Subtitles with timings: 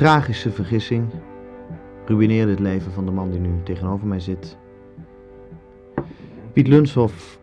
[0.00, 1.10] Tragische vergissing
[2.06, 4.56] ruïneerde het leven van de man die nu tegenover mij zit.
[6.52, 7.40] Piet Lunshoff,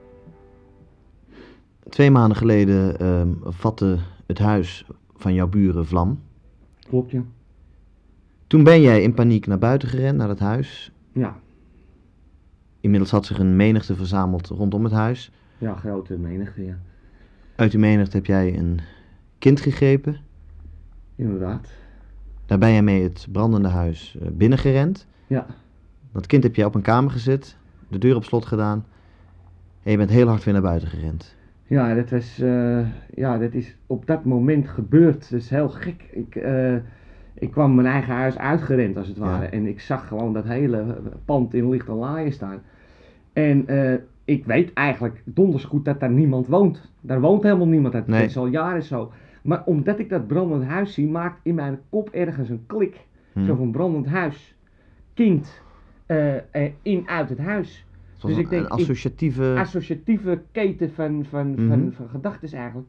[1.90, 6.22] twee maanden geleden ehm, vatte het huis van jouw buren vlam.
[6.88, 7.24] Klopt, ja.
[8.48, 10.92] Toen ben jij in paniek naar buiten gerend, naar het huis.
[11.12, 11.40] Ja,
[12.80, 15.32] Inmiddels had zich een menigte verzameld rondom het huis.
[15.58, 16.80] ja grote menigte, ja.
[17.56, 18.80] Uit die menigte heb jij een
[19.40, 20.18] kind gegrepen.
[21.16, 21.86] Inderdaad.
[22.48, 25.08] Daar ben jij mee het brandende huis eh, binnengerend.
[25.28, 25.46] Ja,
[26.12, 28.86] Dat kind heb je op een kamer gezet, de deur op slot gedaan.
[29.84, 31.36] En je bent heel hard weer naar buiten gerend.
[31.64, 32.80] ja dat was, eh,
[33.16, 35.30] ja, dat is op dat moment gebeurd.
[35.32, 36.04] Dat is heel gek.
[36.12, 36.76] Ik, eh,
[37.34, 39.44] ik kwam mijn eigen huis uitgerend, als het ware.
[39.44, 39.50] Ja.
[39.52, 42.62] En ik zag gewoon dat hele pand in lichte laaien staan.
[43.34, 43.66] En
[44.26, 46.90] ik weet eigenlijk donders goed dat daar niemand woont.
[47.02, 47.94] Daar woont helemaal niemand.
[47.94, 48.26] Dat Nee.
[48.26, 49.12] is al jaren zo.
[49.48, 53.06] Maar omdat ik dat brandend huis zie, maakt in mijn kop ergens een klik.
[53.34, 53.46] Hm.
[53.46, 54.56] Zo van brandend huis.
[55.14, 55.62] Kind.
[56.06, 57.86] eh, eh, in uit het huis.
[58.22, 59.56] Was dus ik denk, een associatieve...
[59.58, 62.88] associatieve keten van, van, van, van gedachten eigenlijk.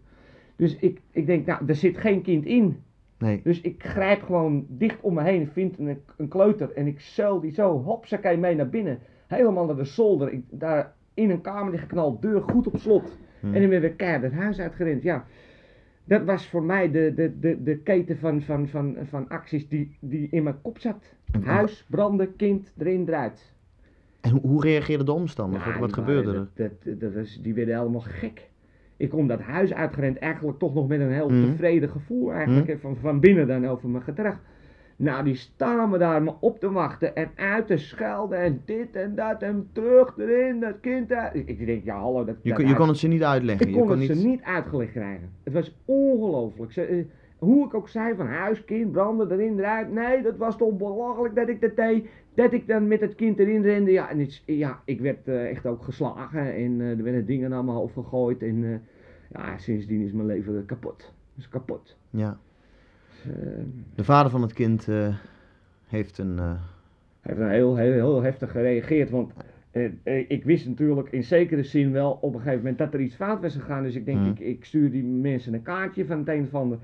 [0.57, 2.83] Dus ik, ik denk, nou, er zit geen kind in.
[3.19, 7.01] nee, Dus ik grijp gewoon dicht om me heen, vind een, een kleuter en ik
[7.01, 8.99] zeil die zo, hopsakee, mee naar binnen.
[9.27, 10.33] Helemaal naar de zolder.
[10.33, 13.19] Ik, daar in een kamer die geknald, deur goed op slot.
[13.41, 13.55] Hm.
[13.55, 15.03] En dan ben weer keihard het huis uitgerend.
[15.03, 15.27] Ja,
[16.09, 19.97] dat was voor mij de, de, de, de keten van, van, van, van acties die,
[20.01, 21.15] die in mijn kop zat.
[21.45, 23.53] Huis, branden, kind, erin, eruit.
[24.21, 25.65] En hoe, hoe reageerden de omstanders?
[25.65, 26.69] Nou, wat wat die gebeurde waren- er?
[26.69, 28.49] Dat, dat, dat was, die werden helemaal gek.
[28.97, 31.45] Ik kom dat huis uitgerend, eigenlijk toch nog met een heel Mhm.
[31.51, 32.79] tevreden gevoel eigenlijk, Mhm.
[32.79, 34.41] van, van binnen dan over mijn gedrag.
[34.99, 39.15] Nou, die staan daar maar op te wachten en uit te schelden en dit en
[39.15, 41.37] dat en terug erin, dat kind daar.
[41.37, 43.67] Ik, denk, ja hallo, dat, Je, dat kon- je kon het ze niet uitleggen.
[43.67, 44.19] ik je kon kon het niet...
[44.19, 45.31] ze niet uitgelegd krijgen.
[45.45, 46.73] Het was ongelooflijk.
[46.73, 47.05] Ze, eh,
[47.39, 49.93] hoe ik ook zei van huis, kind, branden, erin, eruit.
[49.93, 52.09] Nee, dat was toch belachelijk dat ik dat deed.
[52.35, 53.91] Dat ik dan met het kind erin rende.
[53.91, 56.55] Ja, en het, ja ik werd eh, echt ook geslagen.
[56.55, 58.43] En eh, er werden dingen naar mijn hoofd gegooid.
[58.43, 61.13] En eh, ja, sindsdien is mijn leven kapot.
[61.37, 61.97] Is kapot.
[62.11, 62.39] Ja.
[63.25, 63.31] Eh,
[63.95, 65.15] De vader van het kind eh,
[65.87, 66.39] heeft een...
[66.39, 66.53] eh,
[67.21, 69.11] heeft een heel, heel, heel heftig gereageerd.
[69.11, 69.33] Want
[70.29, 73.41] ik wist natuurlijk in zekere zin wel op een gegeven moment dat er iets fout
[73.41, 73.83] was gegaan.
[73.83, 74.29] Dus ik denk, Mhm.
[74.31, 76.79] ik, ik stuur die mensen een kaartje van het een of ander.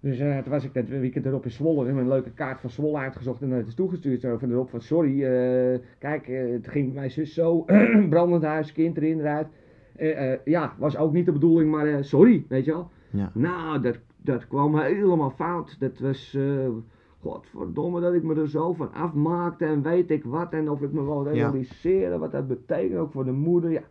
[0.00, 1.88] Dus toen was ik dat weekend erop in Zwolle.
[1.88, 4.20] en een leuke kaart van Zwolle uitgezocht en dat is toegestuurd.
[4.20, 5.18] Zo van erop van sorry,
[5.98, 7.64] kijk, het ging bij mijn zus zo.
[8.10, 9.46] brandend huis, kind erin, eruit.
[10.44, 12.90] Ja, was ook niet de bedoeling, maar sorry, weet je wel.
[13.10, 13.30] ja.
[13.34, 15.76] Nou, dat, dat kwam helemaal fout.
[15.78, 16.68] Dat was, eh,
[17.20, 20.52] godverdomme, dat ik me er zo van afmaakte en weet ik wat.
[20.52, 23.70] En of ik me wel realiseerde wat dat betekent, ook voor de moeder.
[23.70, 23.82] Ja,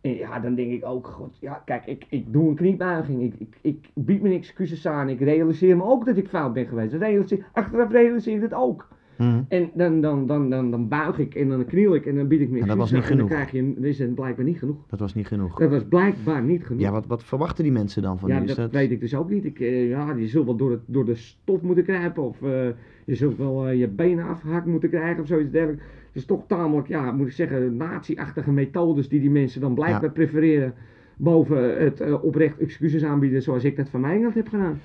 [0.00, 3.22] en ja dan denk ik ook, god, ja, kijk, ik, ik doe een kniebuiging.
[3.22, 5.08] Ik, ik, ik bied mijn excuses aan.
[5.08, 6.94] Ik realiseer me ook dat ik fout ben geweest.
[6.94, 8.88] Realiseer, achteraf realiseer ik het ook.
[9.18, 9.40] Mhm.
[9.48, 12.40] En dan, dan, dan, dan, dan buig ik en dan kniel ik en dan bied
[12.40, 13.02] ik mijn En dat was niet.
[13.02, 13.30] En dan genoeg.
[13.30, 14.76] krijg je, dat is het blijkbaar niet genoeg.
[14.86, 15.58] Dat was niet genoeg.
[15.58, 16.82] Dat was blijkbaar niet genoeg.
[16.82, 18.44] Ja, wat, wat verwachten die mensen dan van Ja, je?
[18.44, 19.44] Is dat, weet ik dus ook niet.
[19.44, 22.66] Ik, eh, ja, je zult wel door, het, door de stof moeten kruipen of eh,
[23.04, 25.82] je zult wel eh, je benen afgehakt moeten krijgen of zoiets dergelijks.
[26.06, 30.02] Het is toch tamelijk, ja, moet ik zeggen, nazi-achtige methodes die die mensen dan blijkbaar
[30.02, 30.08] Ja.
[30.08, 30.74] prefereren
[31.18, 34.80] boven het oprecht excuses aanbieden zoals ik dat van mij had heb gedaan.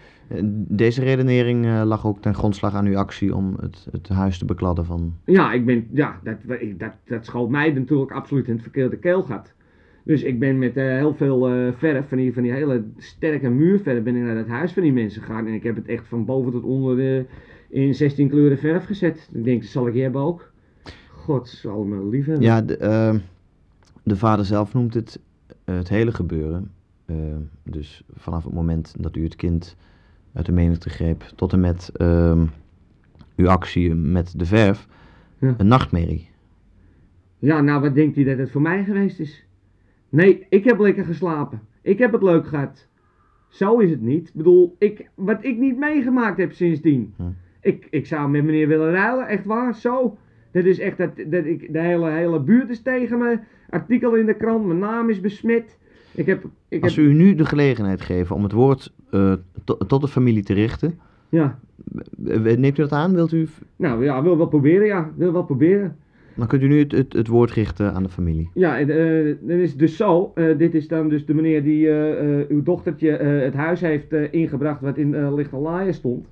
[0.67, 4.45] Deze redenering eh, lag ook ten grondslag aan uw actie om het, het huis te
[4.45, 5.13] bekladden van...
[5.25, 6.37] Ja, ik ben, ja, dat,
[6.77, 9.53] dat, dat schoot mij natuurlijk absoluut in het verkeerde keelgat.
[10.03, 13.49] Dus ik ben met eh, heel veel eh, verf, van die, van die hele sterke
[13.49, 15.47] muurverf, ben ik naar dat huis van die mensen gegaan.
[15.47, 17.25] En ik heb het echt van boven tot onder
[17.69, 19.29] in 16 kleuren verf gezet.
[19.33, 20.51] Ik denk, dat zal ik je hebben ook.
[21.09, 22.43] God zal me lief hebben.
[22.43, 23.15] Ja, de, eh,
[24.03, 25.19] de vader zelf noemt het
[25.63, 26.71] het hele gebeuren.
[27.05, 27.15] Eh,
[27.63, 29.75] dus vanaf het moment dat u het kind
[30.33, 32.45] uit de menigte greep tot en met ehm,
[33.35, 34.87] uw actie met de verf,
[35.37, 35.53] Ja.
[35.57, 36.29] een nachtmerrie.
[37.39, 39.45] Ja, nou wat denkt hij dat het voor mij geweest is?
[40.09, 41.61] Nee, ik heb lekker geslapen.
[41.81, 42.87] Ik heb het leuk gehad.
[43.49, 44.27] Zo is het niet.
[44.27, 47.13] Ik bedoel, ik, wat ik niet meegemaakt heb sindsdien.
[47.17, 47.23] Hm.
[47.61, 50.17] Ik, ik zou met meneer willen ruilen, echt waar, zo.
[50.51, 53.39] Dat is echt, dat, dat ik, de hele, hele buurt is tegen me.
[53.69, 55.77] Artikel in de krant, mijn naam is besmet.
[56.15, 59.33] Ik heb, ik Als heb, we u nu de gelegenheid geven om het woord eh,
[59.63, 60.99] to- tot de familie te richten,
[61.29, 61.59] ja.
[62.27, 63.13] eh, neemt u dat aan?
[63.13, 65.11] Wilt u, Nou ja, wil wel proberen, ja.
[65.15, 65.95] Wil wel proberen.
[66.35, 68.49] dan kunt u nu het, het, het woord richten aan de familie.
[68.53, 70.31] Ja, eh, dat is dus zo.
[70.35, 73.81] eh, dit is dan dus de meneer die eh, eh, uw dochtertje eh, het huis
[73.81, 76.25] heeft eh, ingebracht wat in uh, Lichtenlaaien stond.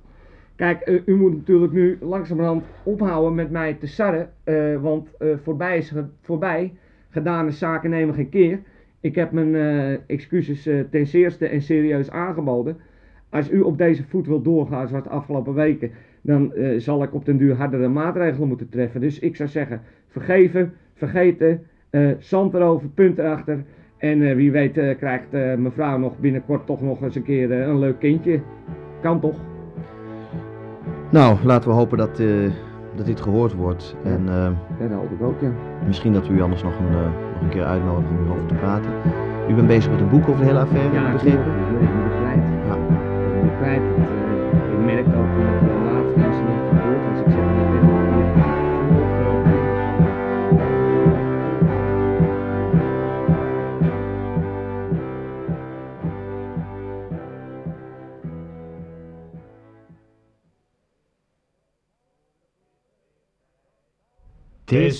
[0.56, 4.30] Kijk, eh, u moet natuurlijk nu langzamerhand ophouden met mij te sarren.
[4.44, 5.92] eh, want eh, voorbij is
[6.22, 6.72] voorbij.
[7.10, 8.58] Gedane zaken nemen geen keer.
[9.00, 12.76] Ik heb mijn eh, excuses eh, ten zeerste en serieus aangeboden.
[13.28, 17.14] als u op deze voet wil doorgaan zoals de afgelopen weken, dan eh, zal ik
[17.14, 19.00] op den duur hardere maatregelen moeten treffen.
[19.00, 21.62] Dus ik zou zeggen, vergeven, vergeten,
[22.18, 23.64] zand erover, punt erachter.
[23.98, 28.40] En wie weet krijgt mevrouw nog binnenkort toch nog eens een keer een leuk kindje.
[29.02, 29.40] Kan toch?
[31.10, 32.22] Nou, laten we hopen dat,
[32.96, 33.96] dat dit gehoord wordt.
[34.04, 34.34] En eh,
[34.80, 35.48] Ja, dat hoop ik ook, ja.
[35.86, 37.02] misschien dat we u anders nog een, eh,
[37.32, 38.90] nog een keer uitnodigen om hierover te praten.
[39.48, 41.40] U bent bezig met een boek over de hele affaire, ik begrepen?
[41.40, 42.42] ik ben kwijt.
[42.66, 42.74] Ja.
[43.36, 43.82] Ik ben kwijt.
[43.96, 44.09] Het, eh,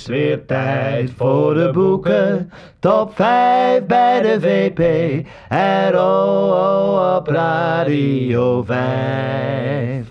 [0.00, 2.52] is weer tijd voor de boeken.
[2.78, 5.26] Top 5 bij de VP.
[5.92, 10.06] RO op Radio 5.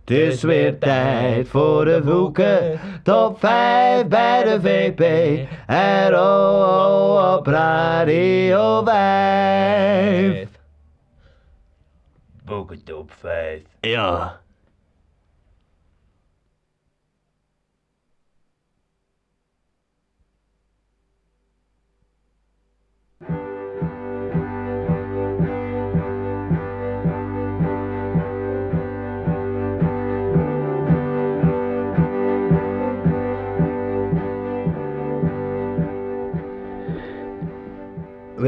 [0.00, 2.80] Het is weer tijd voor de boeken.
[3.02, 5.02] Top 5 bij de VP.
[6.10, 10.48] RO op Radio 5.
[12.44, 13.62] Boeken top 5.
[13.80, 14.42] Ja.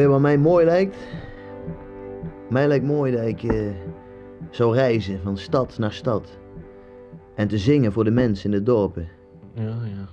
[0.06, 0.96] Je wat mij mooi lijkt?
[2.50, 3.66] Mij lijkt mooi dat ik eh,
[4.50, 6.38] zou reizen van stad naar stad.
[7.34, 9.08] En te zingen voor de mensen in de dorpen.
[9.54, 10.08] Ja, ja.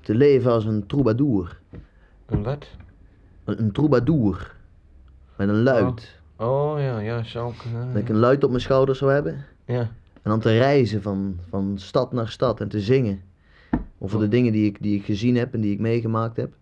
[0.00, 1.60] Te leven als een troubadour.
[2.26, 2.66] Een wat?
[3.44, 4.54] Een, een troubadour.
[5.36, 6.20] Met een luid.
[6.36, 7.58] Oh ja, ja, zou ik.
[7.64, 9.44] eh, Dat ik een luid op mijn schouders zou hebben.
[9.66, 9.80] Ja.
[10.22, 13.20] En dan te reizen van, van stad naar stad en te zingen.
[13.98, 16.52] Over de dingen die ik, die ik gezien heb en die ik meegemaakt heb.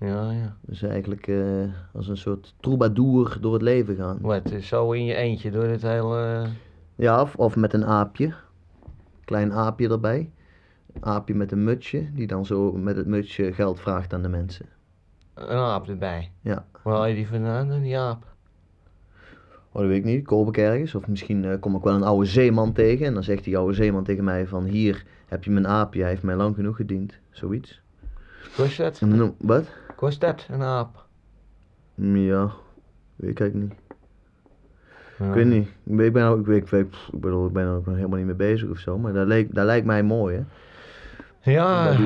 [0.00, 0.56] Ja, ja.
[0.60, 4.18] Dus eigenlijk eh, als een soort troubadour door het leven gaan.
[4.20, 6.46] Wat, zo in je eentje door het hele.
[6.94, 8.34] Ja, of, of met een aapje.
[9.24, 10.30] Klein aapje erbij.
[10.92, 14.28] Een aapje met een mutsje, die dan zo met het mutsje geld vraagt aan de
[14.28, 14.66] mensen.
[15.34, 16.30] Een aap erbij.
[16.40, 16.64] Ja.
[16.82, 18.24] Waar haal je die vandaan, die aap?
[19.72, 20.24] Oh, dat weet ik niet.
[20.24, 20.94] Koop ik ergens.
[20.94, 23.06] Of misschien eh, kom ik wel een oude zeeman tegen.
[23.06, 24.64] En dan zegt die oude zeeman tegen mij van...
[24.64, 26.00] Hier heb je mijn aapje.
[26.00, 27.18] Hij heeft mij lang genoeg gediend.
[27.30, 27.80] Zoiets.
[28.56, 29.02] Kost dat?
[29.38, 29.64] Wat?
[30.00, 31.06] Kost dat, een aap?
[31.94, 32.50] Ja.
[33.16, 33.72] Weet ik niet.
[35.18, 35.26] Ja.
[35.26, 35.68] Ik weet niet.
[36.04, 38.16] Ik ben, ook- ik, weet- ik, weet- ik bedoel, ik ben er ook nog helemaal
[38.18, 38.98] niet mee bezig of zo.
[38.98, 40.42] Maar dat, leek, dat lijkt mij mooi, hè.
[41.52, 41.96] Ja,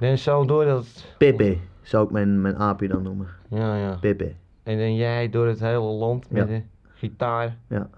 [0.00, 1.14] dan zo door dat.
[1.18, 3.26] Pepe zou ik mijn, mijn aapje dan noemen.
[3.48, 3.96] Ja, ja.
[4.00, 4.32] Pepe.
[4.62, 6.54] En dan jij door het hele land met Ja.
[6.54, 7.56] een gitaar.
[7.68, 7.88] Ja.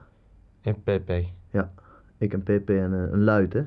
[0.62, 1.24] En Pepe.
[2.18, 3.64] Ik en Pepe en eh, een luid, hè.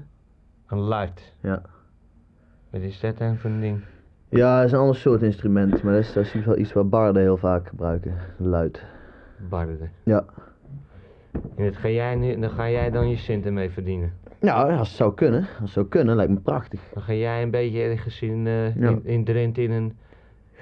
[0.67, 1.33] Een luid.
[1.39, 1.61] Ja.
[2.69, 3.81] Wat is dat dan voor een ding?
[4.35, 6.89] Ja, het is een ander soort instrument, maar dat is, dat is wel iets wat
[6.89, 8.13] barden heel vaak gebruiken.
[8.37, 8.83] Luid.
[9.49, 9.91] Barden.
[10.03, 10.25] Ja.
[11.55, 14.13] En dat ga jij nu, dan ga jij dan je centen mee verdienen.
[14.39, 15.39] Nou, als het zou kunnen.
[15.39, 16.81] Als het zou kunnen, lijkt me prachtig.
[16.93, 18.71] Dan ga jij een beetje ergens in, Ja.
[18.75, 19.97] in, in Drenthe in een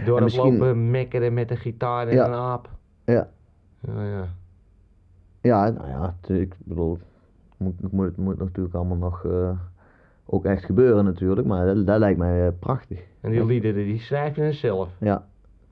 [0.05, 2.25] dorp misschien- lopen mekkeren met een gitaar en Ja.
[2.27, 2.69] een aap.
[3.05, 3.27] Ja.
[3.79, 4.25] Ja, ja.
[5.41, 9.49] Ja, nou ja, ik bedoel, het moet, moet, het moet natuurlijk allemaal nog eh,
[10.31, 12.99] ook echt gebeuren natuurlijk, maar dat, dat lijkt mij eh, prachtig.
[13.21, 14.89] En die liederen, die schrijf je dan zelf.
[14.99, 15.25] Ja.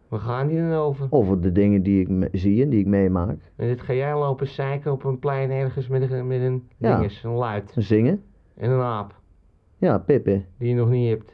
[0.07, 1.07] Waar gaan die dan over?
[1.09, 3.37] Over de dingen die ik zie en die ik meemaak.
[3.55, 6.95] En dit ga jij lopen zeiken op een plein ergens met een, met een Ja.
[6.97, 7.73] dinges, een luid.
[7.77, 8.23] Zingen.
[8.57, 9.13] En een aap,
[9.77, 10.43] Ja, Pepe.
[10.57, 11.31] die je nog niet hebt.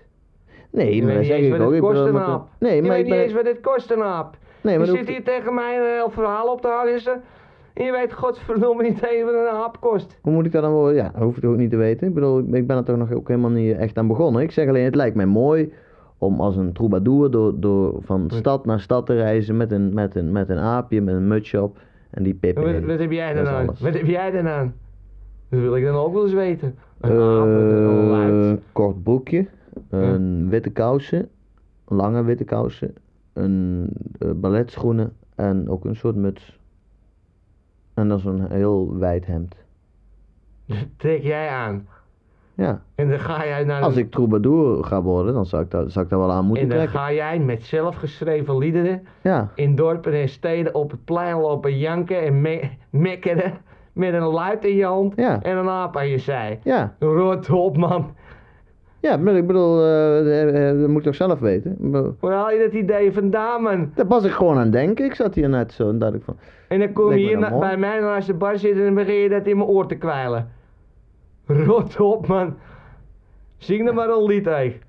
[0.72, 1.74] Nee, je maar dat zeg ik ook.
[1.74, 2.48] Ik kost bedoel, een maar- aap.
[2.60, 3.24] Nee, je maar weet ik niet ben...
[3.24, 4.38] eens wat dit kost een aap.
[4.62, 7.02] Nee, je maar dat zit hier tegen mij een heel verhaal op te halen
[7.76, 10.20] en je weet godverdomme niet eens wat een aap kost.
[10.22, 10.92] Hoe moet ik dat dan wel?
[10.92, 12.08] Ja, dat hoef ik ook niet te weten.
[12.08, 14.42] Ik bedoel, ik- ben er toch nog ook helemaal niet echt aan begonnen.
[14.42, 15.74] Ik zeg alleen, het lijkt mij mooi
[16.18, 20.16] om als een troubadour door, door van stad naar stad te reizen met een, met
[20.16, 21.78] een, met een aapje, met een mutsje op
[22.10, 22.62] en die Pepe.
[22.62, 23.66] Wat, wat heb jij dan aan?
[23.66, 24.74] Wat heb jij dan aan?
[25.50, 26.76] Dat wil ik dan ook wel eens weten.
[27.02, 29.46] Een aap, een Eh, kort broekje,
[29.90, 31.30] een witte kousen,
[31.88, 32.94] lange witte kousen,
[33.34, 33.88] een
[34.20, 36.60] eh, balletschoenen en ook een soort muts.
[37.96, 39.56] En dan zo'n heel wijd hemd.
[40.66, 41.88] Dat trek jij aan.
[42.54, 45.92] Ja, En dan ga jij naar als ik troubadour ga worden, dan zou ik dat,
[45.92, 47.00] zou ik dat wel aan moeten En dan trekken.
[47.00, 52.22] ga jij met zelfgeschreven liederen Ja, in dorpen en steden op het plein lopen janken
[52.22, 53.54] en me mekkeren
[53.94, 55.42] met een luid in je hand Ja.
[55.42, 56.60] en een aap aan je zij.
[56.64, 58.14] ja, Rot op man.
[59.06, 61.78] Ja, maar ik bedoel, eh, eh, eh, dat moet ik toch zelf weten.
[62.20, 63.92] Waar haal je dat idee vandaan, man?
[63.96, 65.06] Daar was ik gewoon aan denken.
[65.06, 66.38] Ik zat hier net zo en dacht ik van...
[66.68, 69.16] En dan kom je hier na- bij mij naast de bar zitten en dan begin
[69.16, 70.50] je dat in mijn oor te kwijlen.
[71.46, 72.56] Rot op, man.
[73.58, 74.80] Zing dan maar een lied, hé.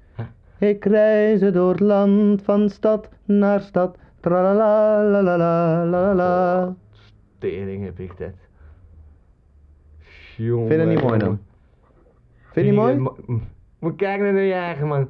[0.58, 3.96] Ik reisde door het land van stad naar stad.
[4.20, 6.74] Tralala, la la la la la.
[7.38, 8.34] Tering heb ik dat.
[10.36, 10.68] Jongen.
[10.68, 11.38] Vind je dat niet mooi dan?
[12.52, 13.14] Vind je die mooi?
[13.86, 15.08] Moet kijken naar je eigen, man.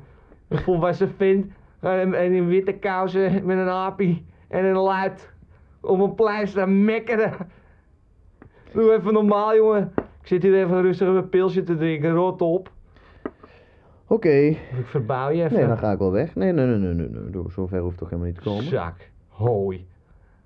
[0.49, 1.47] Een volwassen vent
[1.81, 5.33] eh, en en in witte kousen met een apie en een luid
[5.81, 7.33] op een plein staan mekkeren.
[8.73, 9.93] Doe even normaal, jongen.
[9.97, 12.71] Ik zit hier even rustig een pilsje te drinken, rot op.
[14.07, 14.29] Oké.
[14.29, 15.57] Ik verbouw je even.
[15.57, 16.35] Nee, dan ga ik wel weg.
[16.35, 17.09] Nee, nee, nee, nee, nee.
[17.09, 17.33] nee.
[17.33, 18.65] Zo- Zover hoeft toch helemaal niet te komen.
[18.65, 19.11] Zak.
[19.29, 19.87] Hooi.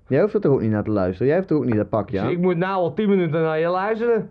[0.07, 1.27] Jij hoeft er toch ook niet naar te luisteren?
[1.27, 2.31] Jij hebt toch ook niet dat pakje Dus aan?
[2.31, 4.29] ik moet nou al 10 minuten naar je luisteren.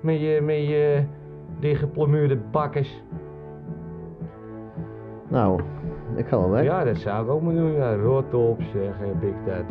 [0.00, 1.02] Met je, met je
[1.62, 3.02] dichtgeplomuurde bakkers.
[5.28, 5.60] Nou,
[6.16, 6.64] ik ga wel weg.
[6.64, 7.72] Ja, dat zou ik ook maar doen.
[7.72, 9.64] Ja, rot op zeg, heb ik dat.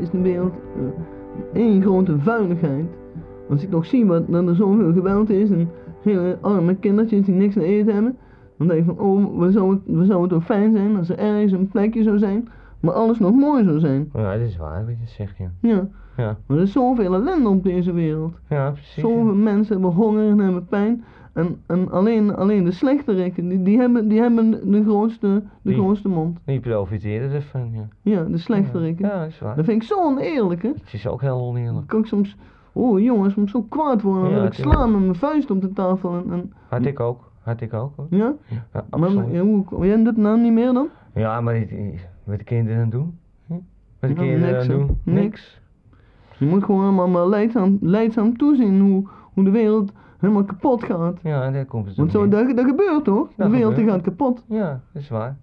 [0.00, 2.86] Is de wereld eh, één grote vuiligheid.
[3.50, 5.68] Als ik nog zie wat, dat er zoveel geweld is en
[6.02, 8.16] hele arme kindertjes die niks te eten hebben,
[8.58, 11.18] dan denk ik van, oh, wat zou, het, zou het toch fijn zijn als er
[11.18, 12.48] ergens een plekje zou zijn,
[12.80, 14.10] maar alles nog mooi zou zijn.
[14.14, 15.50] Ja, dat is waar wat je zegt, ja.
[15.60, 18.34] Ja, Ja, maar er is zoveel ellende op deze wereld.
[18.48, 19.02] ja precies.
[19.02, 21.04] Zoveel mensen hebben honger en hebben pijn.
[21.38, 25.26] En, en alleen, alleen de slechterikken, die, die, hebben, die hebben de grootste,
[25.62, 26.38] de Die- grootste mond.
[26.44, 27.88] Die profiteren ervan, ja.
[28.02, 29.06] Ja, de slechterikken.
[29.08, 29.56] Ja, dat is waar.
[29.56, 30.68] Dat vind ik zo oneerlijk, hè.
[30.68, 31.86] Het is ook heel Dan oneerlijk.
[31.86, 32.36] kan ik soms,
[32.72, 34.22] oh jongens, soms zo kwaad worden.
[34.22, 36.14] Dan Ja, wil ik slaan met mijn vuist op de tafel.
[36.14, 37.30] En, en, Had ik ook.
[37.42, 38.06] Had ik ook, hoor.
[38.10, 38.34] ja?
[38.48, 39.32] Ja, Maar absoluut.
[39.32, 40.88] ja, hoe, jij doet het nou niet meer dan?
[41.14, 41.66] Ja, maar
[42.24, 43.18] wat de kinderen aan doen?
[43.46, 43.52] Hm?
[43.52, 43.62] Wat
[44.00, 44.98] de Ja, kinderen doen?
[45.02, 45.60] Niks.
[46.38, 51.18] Je moet gewoon allemaal maar leidzaam, leidzaam toezien hoe, hoe de wereld helemaal kapot gaat.
[51.22, 53.28] Ja, daar komt het Want zo, dat, dat gebeurt toch?
[53.28, 54.44] De Dat wereld die gaat kapot.
[54.48, 55.36] Ja, dat is waar.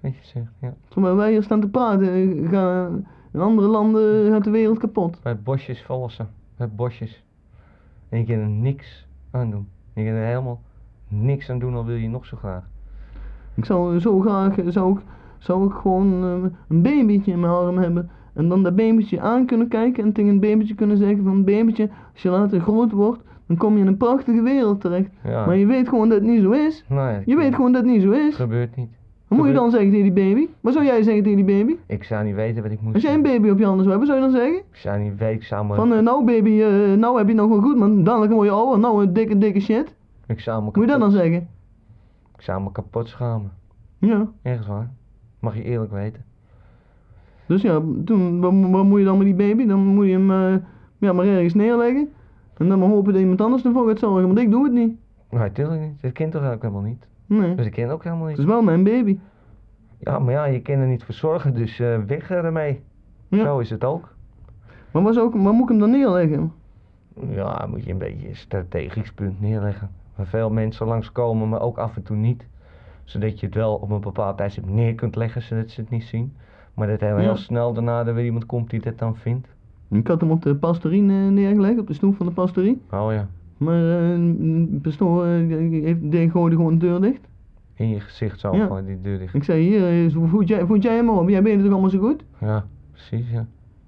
[0.00, 0.74] Weet je zegt, ja.
[0.88, 5.20] Terwijl wij hier staan te praten, gaan, in andere landen gaat de wereld kapot.
[5.22, 6.28] Bij bosjes volsen.
[6.56, 7.24] Bij bosjes.
[8.08, 9.68] En je kan er niks aan doen.
[9.92, 10.60] Je kan er helemaal
[11.08, 12.64] niks aan doen, al wil je nog zo graag.
[13.54, 15.04] Ik zou zo graag, zou ik,
[15.38, 18.10] zou ik gewoon eh, een babytje in mijn arm hebben.
[18.32, 21.90] En dan dat babytje aan kunnen kijken en tegen het babytje kunnen zeggen van babytje,
[22.12, 25.10] als je later groot wordt, dan kom je in een prachtige wereld terecht.
[25.24, 25.46] Ja.
[25.46, 26.84] Maar je weet gewoon dat het niet zo is.
[27.24, 28.34] Je weet gewoon dat het niet zo is.
[28.34, 28.88] gebeurt niet.
[29.28, 30.48] Wat moet je dan zeggen tegen die baby?
[30.60, 31.76] Wat zou jij zeggen tegen die baby?
[31.86, 33.98] Ik zou niet weten wat ik moet Als jij een baby op je handen zou
[33.98, 34.58] hebben, zou je dan zeggen?
[34.58, 35.74] Ik zou niet weten, ik zou me...
[35.74, 38.46] Van eh, nou baby, eh, nou heb je het nog wel goed, maar dadelijk word
[38.46, 39.94] je ouder, nou een dikke dikke shit.
[40.26, 41.48] ik zou me Moet je dat dan kapot- zeggen?
[42.36, 43.52] Ik zou me kapot schamen.
[43.98, 44.28] Ja.
[44.42, 44.90] Ergens waar.
[45.40, 46.24] Mag je eerlijk weten.
[47.46, 49.66] Dus ja, toen, wat, wat moet je dan met die baby?
[49.66, 50.54] Dan moet je hem eh,
[50.98, 52.08] ja, maar ergens neerleggen.
[52.58, 54.96] En dan maar hopen dat iemand anders ervoor gaat zorgen, want ik doe het niet.
[55.30, 56.02] Nee, natuurlijk niet.
[56.02, 57.06] Dat kind toch ook helemaal niet.
[57.26, 58.46] Nee, Dus ik ken ook helemaal het niet.
[58.46, 59.18] is wel mijn baby.
[59.98, 62.82] Ja, maar ja, je kan er niet voor zorgen, dus eh, weg ermee.
[63.28, 63.44] Ja.
[63.44, 64.14] Zo is het ook.
[64.90, 66.52] Maar was ook, waar moet ik hem dan neerleggen?
[67.30, 69.90] Ja, moet je een beetje een strategisch punt neerleggen.
[70.14, 72.46] Waar veel mensen langskomen, maar ook af en toe niet.
[73.04, 76.04] Zodat je het wel op een bepaald tijdstip neer kunt leggen, zodat ze het niet
[76.04, 76.36] zien.
[76.74, 77.22] Maar dat heel, Ja.
[77.22, 79.48] heel snel daarna er weer iemand komt die dat dan vindt.
[79.90, 82.80] Ik had hem op de pastorie ne- neergelegd, op de stoep van de pastorie.
[82.90, 84.16] Oh ja, Maar eh,
[84.68, 85.30] de pastoor eh,
[85.82, 87.20] heeft, deed gooide gewoon de deur dicht.
[87.74, 88.66] in je gezicht zo, Ja.
[88.66, 89.34] gewoon die deur dicht.
[89.34, 91.28] Ik zei, hier, eh, voed jij, voed jij hem op?
[91.28, 92.24] Jij bent toch allemaal zo goed?
[92.40, 93.46] Ja, precies ja.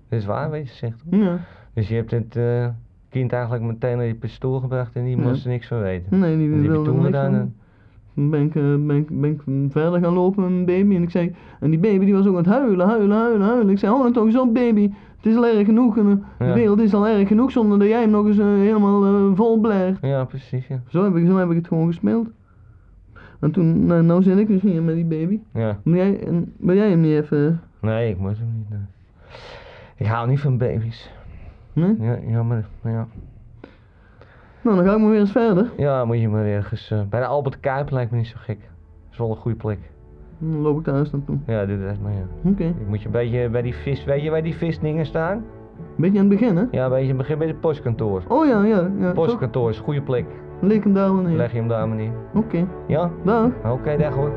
[0.09, 1.03] Dat is waar wat je zegt.
[1.11, 1.39] Ja.
[1.75, 2.67] Dus je hebt het eh,
[3.09, 5.23] kind eigenlijk meteen naar je pistool gebracht en die Ja.
[5.23, 6.19] moest er niks van weten.
[6.19, 7.33] Nee, die je wilde toen gedaan?
[7.33, 7.53] van.
[8.31, 9.43] Ben ik, eh, ben, ik, ben ik
[9.73, 12.33] verder gaan lopen met mijn baby en ik zei, en die baby die was ook
[12.37, 13.69] aan het huilen, huilen, huilen, huilen.
[13.71, 16.81] Ik zei, nou toch op baby, het is al erg genoeg, en, eh, de wereld
[16.81, 19.99] is al erg genoeg zonder dat jij hem nog eens eh, helemaal eh, vol blaert.
[20.01, 20.81] Ja, precies ja.
[20.89, 22.29] Zo heb, ik, zo heb ik het gewoon gespeeld.
[23.41, 25.41] En toen, nou, nou zit ik dus hier met die baby.
[25.53, 25.79] Ja.
[25.85, 28.69] Jij, en, wil jij hem niet even, Nee, ik moet hem niet.
[28.71, 28.81] nee.
[29.97, 31.11] Ik hou niet van baby's.
[31.73, 31.97] nee?
[32.01, 32.67] Ja, jammer.
[32.83, 33.07] maar Ja.
[34.63, 35.71] Nou, dan ga ik maar weer eens verder.
[35.77, 36.91] Ja, moet je maar ergens...
[36.91, 38.59] eh, bij de Albert Kuip lijkt me niet zo gek.
[39.11, 39.79] is wel een goede plek.
[40.41, 41.37] Dan loop ik thuis naartoe.
[41.47, 42.51] Ja, doe dat maar ja.
[42.51, 42.65] Oké.
[42.65, 44.05] Ik moet je een beetje bij die vis...
[44.05, 45.45] Weet je waar die visdingen staan?
[45.97, 46.65] Beetje aan het begin, hè?
[46.71, 48.23] Ja, een beetje begin bij het postkantoor.
[48.29, 48.91] Oh ja, ja.
[48.99, 49.13] ja.
[49.13, 50.27] Postkantoor is een goede plek.
[50.61, 51.37] leg hem daar neer.
[51.37, 52.13] Leg je hem daar maar neer.
[52.35, 52.67] Oké.
[52.87, 53.11] Ja?
[53.25, 53.51] Dag.
[53.73, 54.33] Oké, dag hoor.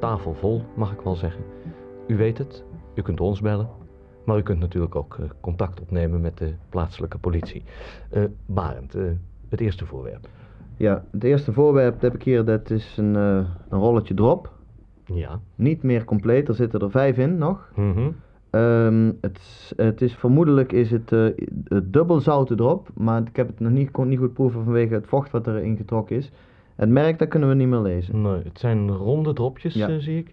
[0.00, 1.44] Tafel vol, mag ik wel zeggen.
[2.06, 3.68] U weet het, u kunt ons bellen,
[4.24, 7.62] maar u kunt natuurlijk ook eh, contact opnemen met de plaatselijke politie.
[8.10, 9.02] Eh Barend, eh,
[9.48, 10.28] het eerste voorwerp.
[10.76, 14.52] Ja, het eerste voorwerp heb ik hier, dat is een, een rolletje drop.
[15.04, 15.40] Ja.
[15.54, 17.70] Niet meer compleet, er zitten er vijf in nog.
[17.74, 18.10] Mhm.
[18.50, 21.10] Ehm, het, het is vermoedelijk is het
[21.64, 24.94] het dubbel zoute drop, maar ik heb het nog niet, kon niet goed proeven vanwege
[24.94, 26.32] het vocht wat erin getrokken is.
[26.74, 28.22] Het merk, dat kunnen we niet meer lezen.
[28.22, 29.88] Nee, het zijn ronde dropjes, Ja.
[29.88, 30.32] eh, zie ik.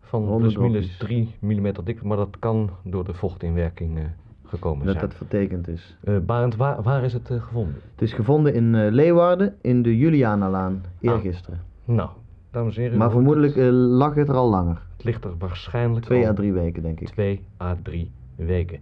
[0.00, 1.28] Van Ronde plus minus dropjes.
[1.40, 4.04] 3 mm dik, maar dat kan door de vochtinwerking eh,
[4.44, 5.06] gekomen Dat zijn.
[5.06, 5.96] dat vertekend is.
[6.04, 7.74] Eh, Barend, waar, waar is het gevonden?
[7.92, 11.60] Het is gevonden in Leeuwarden in de Julianalaan, eergisteren.
[11.84, 12.08] Nou,
[12.50, 12.98] dames en heren.
[12.98, 14.82] maar vermoedelijk lag het er al langer.
[14.96, 17.08] het ligt er waarschijnlijk Twee à drie weken, denk ik.
[17.08, 18.80] twee à drie weken.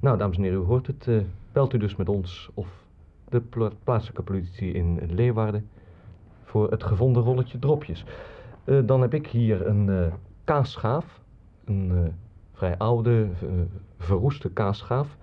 [0.00, 1.08] Nou, dames en heren, u hoort het.
[1.52, 2.68] belt u dus met ons of
[3.28, 5.68] de pla- plaatselijke politie in Leeuwarden
[6.50, 8.04] voor het gevonden rolletje dropjes.
[8.64, 10.12] Eh, dan heb ik hier een eh,
[10.44, 11.20] kaasschaaf.
[11.64, 12.12] Een eh,
[12.52, 13.28] vrij oude,
[13.98, 15.16] verroeste kaasschaaf.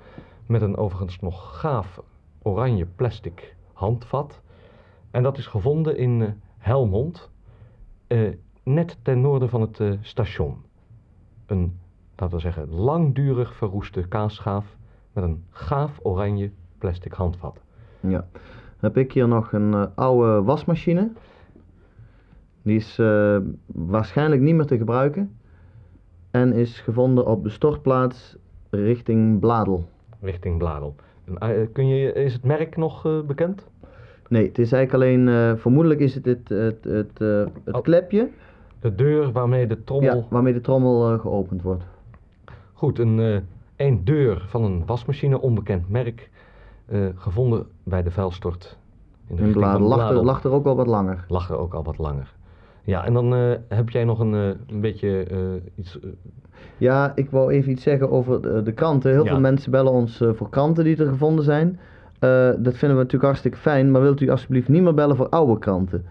[0.46, 2.02] Met een overigens nog gaaf
[2.42, 4.42] oranje plastic handvat.
[5.12, 7.30] En dat is gevonden in Helmond.
[8.64, 10.58] net ten noorden van het station.
[11.46, 11.80] Een,
[12.16, 14.76] laten we zeggen, langdurig verroeste kaasschaaf
[15.14, 17.62] met een gaaf oranje plastic handvat.
[18.00, 18.28] Ja.
[18.80, 21.10] Heb ik hier nog een eh, oude wasmachine.
[22.62, 25.38] Die is eh, waarschijnlijk niet meer te gebruiken.
[26.32, 28.38] En is gevonden op de stortplaats
[28.70, 29.90] richting Bladel.
[30.22, 30.96] richting Bladel.
[31.26, 33.68] En, eh, kun je, is het merk nog bekend?
[34.30, 37.82] Nee, het is eigenlijk alleen, vermoedelijk is het het, het, het, het Oh.
[37.82, 38.30] klepje
[38.80, 40.16] De deur waarmee de trommel...
[40.16, 41.84] ja, waarmee de trommel geopend wordt.
[42.74, 43.44] Goed, een,
[43.76, 46.30] een deur van een wasmachine, onbekend merk,
[46.88, 48.78] eh, gevonden bij de vuilstort.
[49.28, 51.26] In de Bladel lag er, lag er ook al wat langer.
[51.28, 52.34] Lag er ook al wat langer.
[52.84, 55.28] Ja, en dan eh, heb jij nog een, eh, een beetje
[55.76, 56.00] iets...
[56.78, 59.12] Ja, ik wou even iets zeggen over de, de kranten.
[59.12, 59.30] Heel Ja.
[59.30, 61.80] veel mensen bellen ons voor kranten die er gevonden zijn.
[62.20, 65.60] Dat vinden we natuurlijk hartstikke fijn, maar wilt u alsjeblieft niet meer bellen voor oude
[65.60, 66.06] kranten.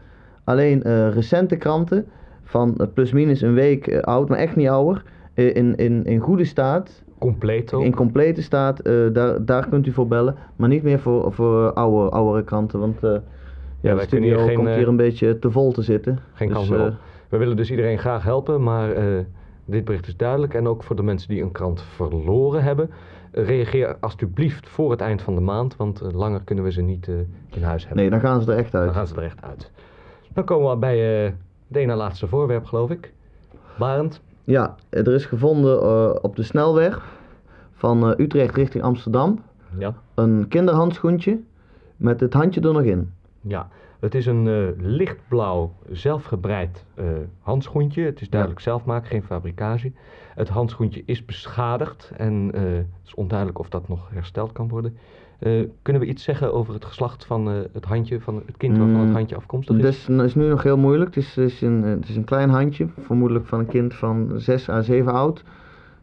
[0.45, 2.07] Alleen recente kranten
[2.43, 5.03] van plus-minus een week oud, maar echt niet ouder.
[5.35, 7.83] in, in, in goede staat, compleet ook.
[7.85, 10.37] in complete staat, eh, daar, daar kunt u voor bellen.
[10.57, 13.11] Maar niet meer voor, voor oude, oudere kranten, want eh,
[13.81, 16.19] ja, de kunnen hier studio geen, komt eh, hier een beetje te vol te zitten.
[16.33, 16.93] Geen Dus, kans meer eh, op.
[17.29, 19.05] We willen dus iedereen graag helpen, maar eh,
[19.65, 20.55] dit bericht is duidelijk.
[20.55, 22.91] En ook voor de mensen die een krant verloren hebben.
[23.31, 26.83] eh, reageer alsjeblieft voor het eind van de maand, want eh, langer kunnen we ze
[26.83, 27.15] niet eh,
[27.57, 28.01] in huis hebben.
[28.03, 28.85] nee, dan gaan ze er echt uit.
[28.85, 29.71] Dan gaan ze er echt uit.
[30.33, 31.33] Dan komen we bij eh
[31.69, 33.13] het ene laatste voorwerp, geloof ik.
[33.79, 34.21] Barend.
[34.47, 37.05] Ja, er is gevonden eh, op de snelweg
[37.73, 39.43] van eh, Utrecht richting Amsterdam
[39.79, 39.95] Ja.
[40.15, 41.41] een kinderhandschoentje
[41.97, 43.13] met het handje er nog in.
[43.41, 43.69] Ja,
[44.01, 46.85] het is een eh, lichtblauw zelfgebreid
[47.41, 48.03] handschoentje.
[48.03, 49.93] Het is duidelijk zelfmaak, geen fabricage.
[50.35, 54.97] Het handschoentje is beschadigd en het is onduidelijk of dat nog hersteld kan worden.
[55.39, 58.77] Eh, kunnen we iets zeggen over het geslacht van eh, het handje, van het kind
[58.79, 59.83] waarvan het Mm, handje afkomstig is?
[59.83, 61.15] Dat is, is nu nog heel moeilijk.
[61.15, 64.33] Het is, het, is een, het is een klein handje, vermoedelijk van een kind van
[64.35, 65.45] 6 à 7 oud.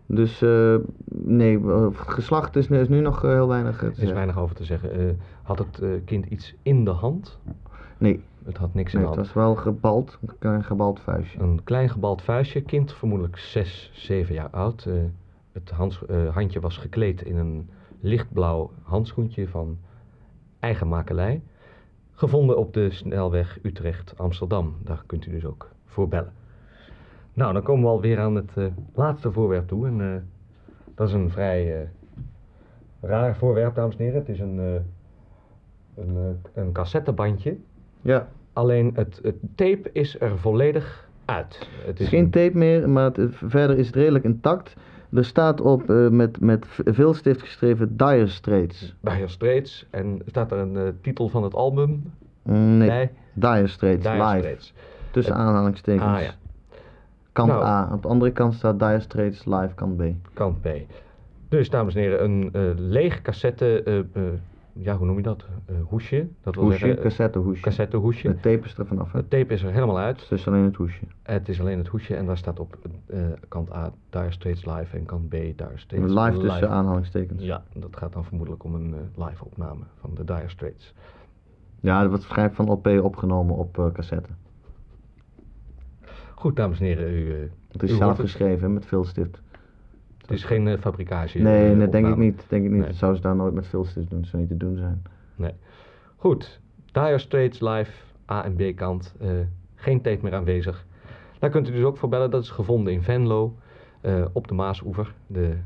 [0.05, 0.75] Dus eh,
[1.13, 3.81] nee, het geslacht is, is nu nog heel weinig.
[3.81, 4.13] Er is zeggen.
[4.15, 5.19] weinig over te zeggen.
[5.43, 7.37] Had het kind iets in de hand?
[7.97, 9.33] Nee, Het had niks in nee de het hand.
[9.33, 11.39] was wel gebald, een klein gebald vuistje.
[11.39, 14.87] Een klein gebald vuistje, kind vermoedelijk 6, 7 jaar oud.
[15.51, 16.01] Het hands-
[16.33, 17.69] handje was gekleed in een
[18.03, 19.77] lichtblauw handschoentje van
[20.59, 21.41] eigen makelij.
[22.11, 24.75] Gevonden op de snelweg Utrecht-Amsterdam.
[24.83, 26.33] Daar kunt u dus ook voor bellen.
[27.33, 29.87] Nou, dan komen we alweer aan het eh, laatste voorwerp toe.
[29.87, 30.21] En eh,
[30.95, 31.87] dat is een vrij eh,
[33.01, 34.19] raar voorwerp, dames en heren.
[34.19, 34.57] Het is een,
[35.95, 37.57] een, een cassettebandje
[38.01, 38.27] Ja.
[38.53, 41.69] Alleen het, het tape is er volledig uit.
[41.77, 44.75] Het Het is geen tape meer, maar het, verder is het redelijk intact.
[45.15, 48.95] Er staat op eh, met, met veel stift geschreven Dire Straits.
[48.99, 49.85] Dire Straits.
[49.89, 52.03] En staat er een eh, titel van het album
[52.43, 53.11] Mm, Nee, bij?
[53.33, 54.37] Dire Straits, Dire live.
[54.37, 54.73] Straits.
[55.11, 56.03] Tussen aanhalingstekens.
[56.03, 56.33] Ah ja,
[57.31, 57.63] Kant Nou.
[57.63, 57.89] A.
[57.93, 60.03] Op de andere kant staat Dire Straits, live, kant B.
[60.33, 60.67] kant B.
[61.49, 63.83] Dus, dames en heren, een eh leeg cassette,
[64.73, 65.45] ja, hoe noem je dat?
[65.65, 66.27] Eh, hoesje.
[66.41, 67.61] Dat wil Hoesje, zeggen, eh, cassettehoesje.
[67.61, 68.27] cassettehoesje.
[68.27, 69.11] De tape is er vanaf.
[69.11, 69.17] hè.
[69.19, 70.29] Het tape is er helemaal uit.
[70.29, 71.01] Dus alleen het hoesje.
[71.23, 74.97] Het is alleen het hoesje en daar staat op eh, kant A Dire Straits live
[74.97, 77.43] en kant B Dire Straits Live tussen aanhalingstekens.
[77.43, 80.93] Ja, dat gaat dan vermoedelijk om een live opname van de Dire Straits.
[81.79, 84.29] Ja, dat wordt waarschijnlijk van LP opgenomen op cassette.
[86.35, 88.19] Goed, dames en heren, u, Het is zelf het.
[88.29, 89.41] geschreven met veel stift.
[90.23, 91.39] Het is geen fabricage.
[91.39, 92.45] Nee, nee, denk ik niet.
[92.47, 92.79] Denk ik niet.
[92.79, 92.87] Nee.
[92.87, 94.19] Dat zouden ze daar nooit met stift doen.
[94.19, 95.01] Dat zou niet te doen zijn.
[96.15, 96.59] Goed,
[96.91, 97.91] Dire Straits live,
[98.31, 99.29] A en B kant, eh,
[99.75, 100.85] geen tape meer aanwezig.
[101.39, 103.55] Daar kunt u dus ook voor bellen, dat is gevonden in Venlo,
[104.33, 105.57] op de Maasoever, de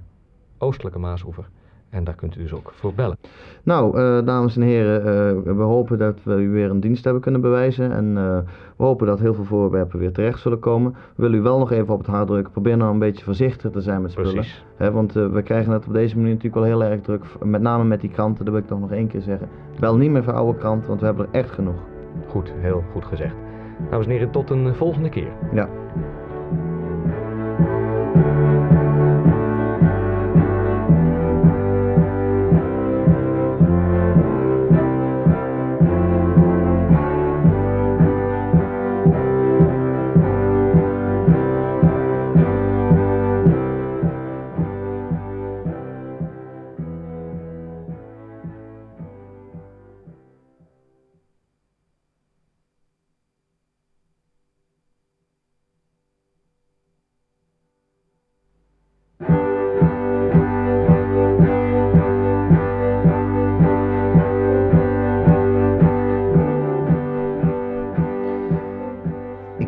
[0.57, 1.49] oostelijke Maasoever.
[1.89, 3.17] En daar kunt u dus ook voor bellen.
[3.63, 7.21] Nou, eh, dames en heren, eh, we hopen dat we u weer een dienst hebben
[7.21, 7.91] kunnen bewijzen.
[7.91, 8.38] En eh,
[8.76, 10.91] we hopen dat heel veel voorwerpen weer terecht zullen komen.
[10.91, 12.52] We willen u wel nog even op het hart drukken.
[12.52, 14.34] Probeer nou een beetje voorzichtig te zijn met spullen.
[14.34, 14.65] Precies.
[14.76, 17.23] Hè, want we krijgen het op deze manier natuurlijk wel heel erg druk.
[17.43, 19.50] Met name met die kranten, dat wil ik toch nog één keer zeggen.
[19.80, 21.80] Bel niet meer voor oude kranten, want we hebben er echt genoeg.
[22.28, 23.36] Goed, heel goed gezegd.
[23.89, 25.32] Dames en heren, tot een volgende keer.
[25.54, 25.69] Ja.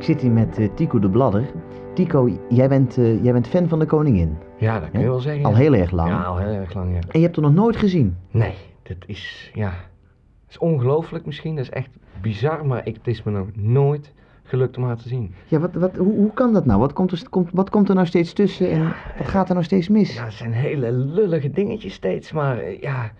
[0.09, 1.45] Zit hier met eh, Tico de Bladder.
[1.93, 4.37] Tico, jij bent, eh, jij bent fan van de koningin.
[4.57, 5.11] Ja, dat kun je Hè?
[5.11, 5.45] wel zeggen.
[5.45, 5.57] Al ja.
[5.57, 6.09] heel erg lang.
[6.09, 6.99] Ja, al heel erg lang, ja.
[7.07, 8.17] En je hebt er nog nooit gezien.
[8.31, 11.55] Nee, dat is, ja, dat is ongelooflijk misschien.
[11.55, 11.89] Dat is echt
[12.21, 15.33] bizar, maar ik, het is me nog nooit gelukt om haar te zien.
[15.47, 16.79] Ja, wat, wat, hoe, hoe kan dat nou?
[16.79, 18.83] Wat komt, er, komt, wat komt er nou steeds tussen en
[19.17, 20.13] wat gaat er nou steeds mis?
[20.15, 23.11] Ja, het zijn hele lullige dingetjes steeds, maar eh, ja,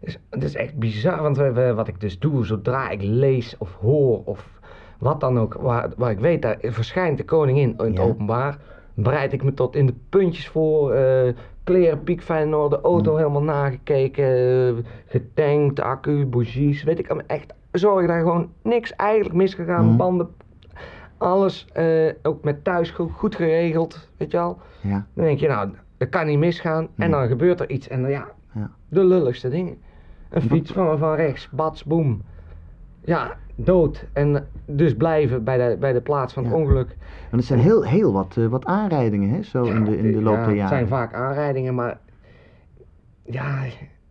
[0.00, 1.22] het is, het is echt bizar.
[1.22, 4.52] Want we, we- wat ik dus doe, zodra ik lees of hoor of
[5.04, 8.02] wat dan ook, waar, waar ik weet, daar verschijnt de koningin in het Ja.
[8.02, 8.58] openbaar,
[8.94, 11.32] bereid ik me tot in de puntjes voor, eh,
[11.64, 13.16] kleren piekfijn in orde, auto Mm.
[13.16, 14.24] helemaal nagekeken,
[14.76, 20.28] eh, getankt, accu, bougies, weet ik allemaal, echt zorgen daar gewoon niks eigenlijk misgegaan, banden,
[21.18, 24.58] alles, eh, ook met thuis goed, geregeld, weet je wel.
[24.80, 26.82] Ja, Dan denk je, nou, dat kan niet misgaan.
[26.84, 27.10] En Nee.
[27.10, 27.88] dan gebeurt er iets.
[27.88, 28.70] En dan, ja, Ja.
[28.88, 29.76] de lulligste dingen.
[30.30, 32.22] Een fiets van, van rechts, bats, boem.
[33.04, 34.06] Ja, dood.
[34.12, 36.58] En dus blijven bij de, bij de plaats van het Ja.
[36.58, 36.86] ongeluk.
[37.20, 40.22] want het zijn heel, heel wat, eh, wat aanrijdingen, hè, zo in de, in de
[40.22, 40.68] loop Ja, der Het jaren.
[40.76, 41.98] zijn vaak aanrijdingen, maar...
[43.22, 43.58] Ja,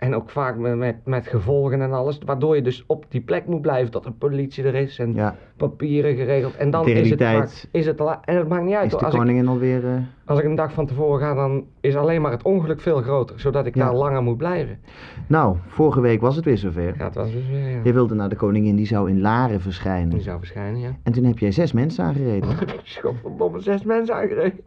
[0.04, 2.18] en ook vaak met, met, gevolgen en alles.
[2.26, 5.00] Waardoor je dus op die plek moet blijven tot de politie er is.
[5.00, 6.56] En Ja, papieren geregeld.
[6.56, 7.50] En dan is het vaak...
[7.72, 8.00] Is het.
[8.00, 8.86] En het maakt niet uit.
[8.86, 9.00] is hoor.
[9.00, 9.86] de Als ik, koningin alweer...
[9.86, 9.94] eh,
[10.26, 13.40] als ik een dag van tevoren ga, dan is alleen maar het ongeluk veel groter.
[13.40, 13.86] Zodat ik Ja.
[13.86, 14.80] daar langer moet blijven.
[15.28, 16.94] Nou, vorige week was het weer zover.
[16.98, 17.80] Ja, het was weer, ja.
[17.84, 20.10] Je wilde naar de koningin, die zou in Laren verschijnen.
[20.10, 20.96] Die zou verschijnen, ja.
[21.04, 22.50] En toen heb jij zes mensen aangereden.
[23.02, 24.60] Godverdomme, zes mensen aangereden.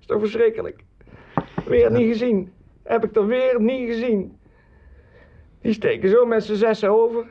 [0.00, 0.84] is toch verschrikkelijk?
[1.68, 2.50] Weer niet gezien.
[2.82, 4.35] Heb ik er weer niet gezien.
[5.66, 7.24] Die steken zo met z'n zessen over.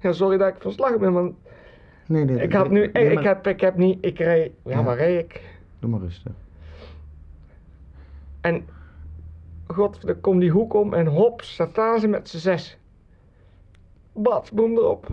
[0.00, 1.34] Ja, sorry dat ik van slag ben, want
[2.06, 4.70] Nee, nee, ik had nu, nee, ik, maar- heb, ik heb niet, ik reed, ja,
[4.70, 4.82] Ja.
[4.82, 5.40] waar reed ik?
[5.78, 6.32] Doe maar rustig.
[8.40, 8.66] En,
[9.66, 12.78] god, dan komt die hoek om en hop, staat daar ze met z'n zes.
[14.12, 15.06] Bats, boem erop.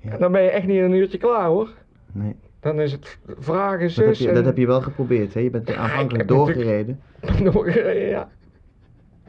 [0.00, 0.10] Ja.
[0.12, 1.70] En dan ben je echt niet in een uurtje klaar, hoor.
[2.12, 2.36] Nee.
[2.60, 4.34] Dan is het vragen, Dat heb, zus je, en...
[4.34, 5.40] dat heb je wel geprobeerd, hè?
[5.40, 7.00] Je bent er Ja, aanvankelijk ik doorgereden.
[7.52, 8.30] doorgereden, ja.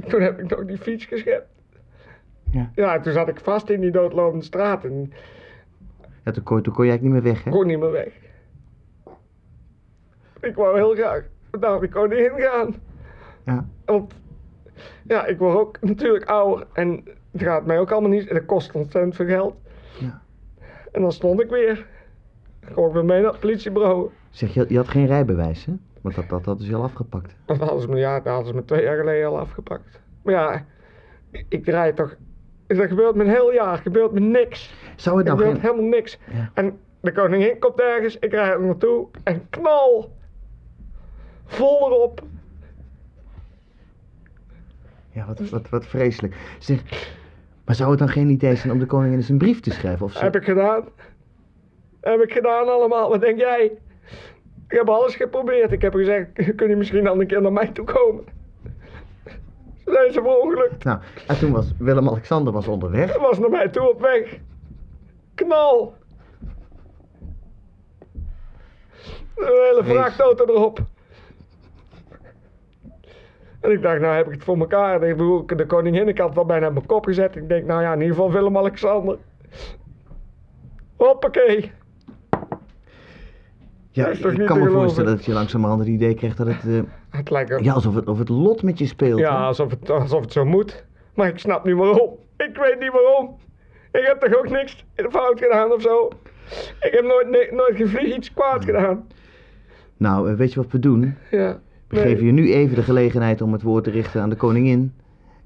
[0.07, 1.47] Toen heb ik nog die fiets geschept.
[2.51, 2.71] Ja.
[2.75, 5.13] Ja, toen zat ik vast in die doodlopende straat en
[6.23, 7.51] Ja, toen, kon, toen kon je eigenlijk niet meer weg, hè?
[7.51, 8.13] kon niet meer weg.
[10.41, 11.23] Ik wou heel graag
[11.59, 12.75] naar de koningin gaan.
[13.45, 13.65] Ja.
[13.85, 14.13] Want
[15.07, 18.29] ja, ik word ook natuurlijk ouder en het gaat mij ook allemaal niet.
[18.29, 19.55] Dat kost ontzettend veel geld.
[19.99, 20.21] Ja.
[20.91, 21.85] En dan stond ik weer.
[22.61, 24.09] Gewoon weer mee naar het politiebureau.
[24.29, 25.73] Zeg, je, je had geen rijbewijs, hè?
[26.03, 27.35] Want dat, dat, je al afgepakt.
[27.45, 30.01] Dat hadden ze me, ja, dat hadden ze me twee jaar geleden al afgepakt.
[30.21, 30.65] Maar ja,
[31.49, 32.15] ik draai toch.
[32.67, 34.73] Dat gebeurt me een heel jaar, gebeurt me niks.
[34.95, 35.59] Zou het nou geen...
[35.59, 36.19] helemaal niks.
[36.31, 36.51] Ja.
[36.53, 40.11] En de koningin komt ergens, ik rijd er naartoe en knal.
[41.45, 42.21] Vol erop.
[45.11, 46.35] Ja, wat, wat, wat vreselijk.
[46.59, 46.83] Zeg,
[47.65, 50.05] maar zou het dan geen idee zijn om de koningin eens een brief te schrijven?
[50.05, 50.19] Of zo?
[50.19, 50.83] Heb ik gedaan.
[52.01, 53.09] Heb ik gedaan allemaal.
[53.09, 53.71] Wat denk jij?
[54.73, 55.71] Ik heb alles geprobeerd.
[55.71, 58.23] Ik heb gezegd, kun je misschien dan een keer naar mij toe komen?
[59.85, 60.83] Ze zijn ze verongelukt.
[60.83, 63.11] Nou, en toen was Willem-Alexander was onderweg.
[63.11, 64.37] Hij was naar mij toe op weg.
[65.35, 65.93] Knal.
[69.35, 70.79] Een hele vrachtauto erop.
[73.59, 75.03] En ik dacht, nou heb ik het voor elkaar.
[75.03, 77.35] Ik bedoel, de koningin, ik had het al bijna op mijn kop gezet.
[77.35, 79.17] Ik denk, nou ja, in ieder geval Willem-Alexander.
[80.95, 81.71] Hoppakee.
[83.95, 84.71] Ja, ik kan me geloven?
[84.71, 86.67] voorstellen dat je langzamerhand het idee krijgt dat het...
[86.67, 86.79] eh,
[87.19, 89.19] Het lijkt ja, alsof het, of het lot met je speelt.
[89.19, 89.25] hè?
[89.25, 90.85] Ja, alsof het, alsof het zo moet.
[91.15, 92.09] Maar ik snap niet waarom.
[92.37, 93.35] Ik weet niet waarom.
[93.91, 96.07] Ik heb toch ook niks fout gedaan of zo?
[96.79, 99.07] Ik heb nooit, nooit gevlieg iets kwaad gedaan.
[99.97, 101.15] Nou, eh, weet je wat we doen?
[101.31, 101.59] Ja.
[101.87, 104.93] We geven je nu even de gelegenheid om het woord te richten aan de koningin.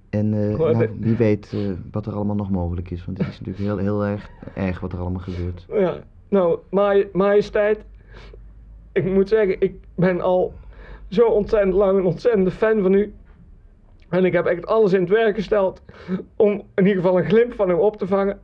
[0.09, 1.55] En Goh, nou, wie weet
[1.91, 3.05] wat er allemaal nog mogelijk is.
[3.05, 5.65] Want het is natuurlijk heel, heel erg erg wat er allemaal gebeurt.
[5.73, 5.97] Ja.
[6.29, 7.79] Nou, maj- majesteit.
[8.97, 10.53] Ik moet zeggen, ik ben al
[11.07, 13.13] zo ontzettend lang een ontzettende fan van u.
[14.09, 15.81] En ik heb echt alles in het werk gesteld
[16.35, 18.39] om in ieder geval een glimp van u op te vangen.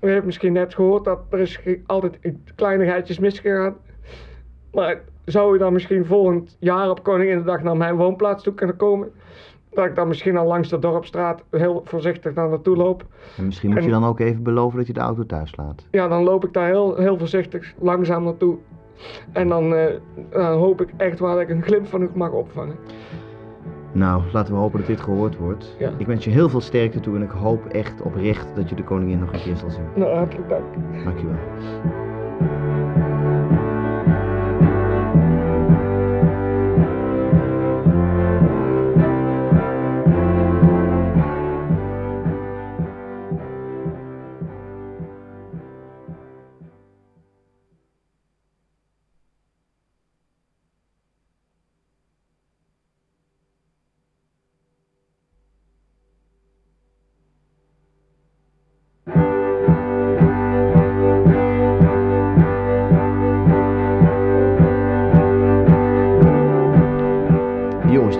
[0.00, 2.18] U heeft misschien net gehoord dat er is altijd
[2.54, 3.76] kleinigheidjes misgegaan.
[4.72, 9.12] Maar zou u dan misschien volgend jaar op Koninginnedag naar mijn woonplaats toe kunnen komen?
[9.70, 13.04] Dat ik dan misschien al langs de dorpstraat heel voorzichtig naar naartoe loop.
[13.36, 15.86] En misschien moet je dan ook even beloven dat je de auto thuis laat.
[15.90, 18.56] Ja, dan loop ik daar heel, heel voorzichtig langzaam naartoe.
[19.32, 19.94] En dan, eh,
[20.30, 22.76] dan hoop ik echt waar dat ik een glimp van u mag opvangen.
[23.92, 25.76] Nou, laten we hopen dat dit gehoord wordt.
[25.78, 25.90] Ja.
[25.98, 28.84] Ik wens je heel veel sterkte toe en ik hoop echt oprecht dat je de
[28.84, 29.84] koningin nog een keer zal zien.
[29.94, 30.64] Nou, hartelijk dank.
[31.04, 31.36] Dankjewel.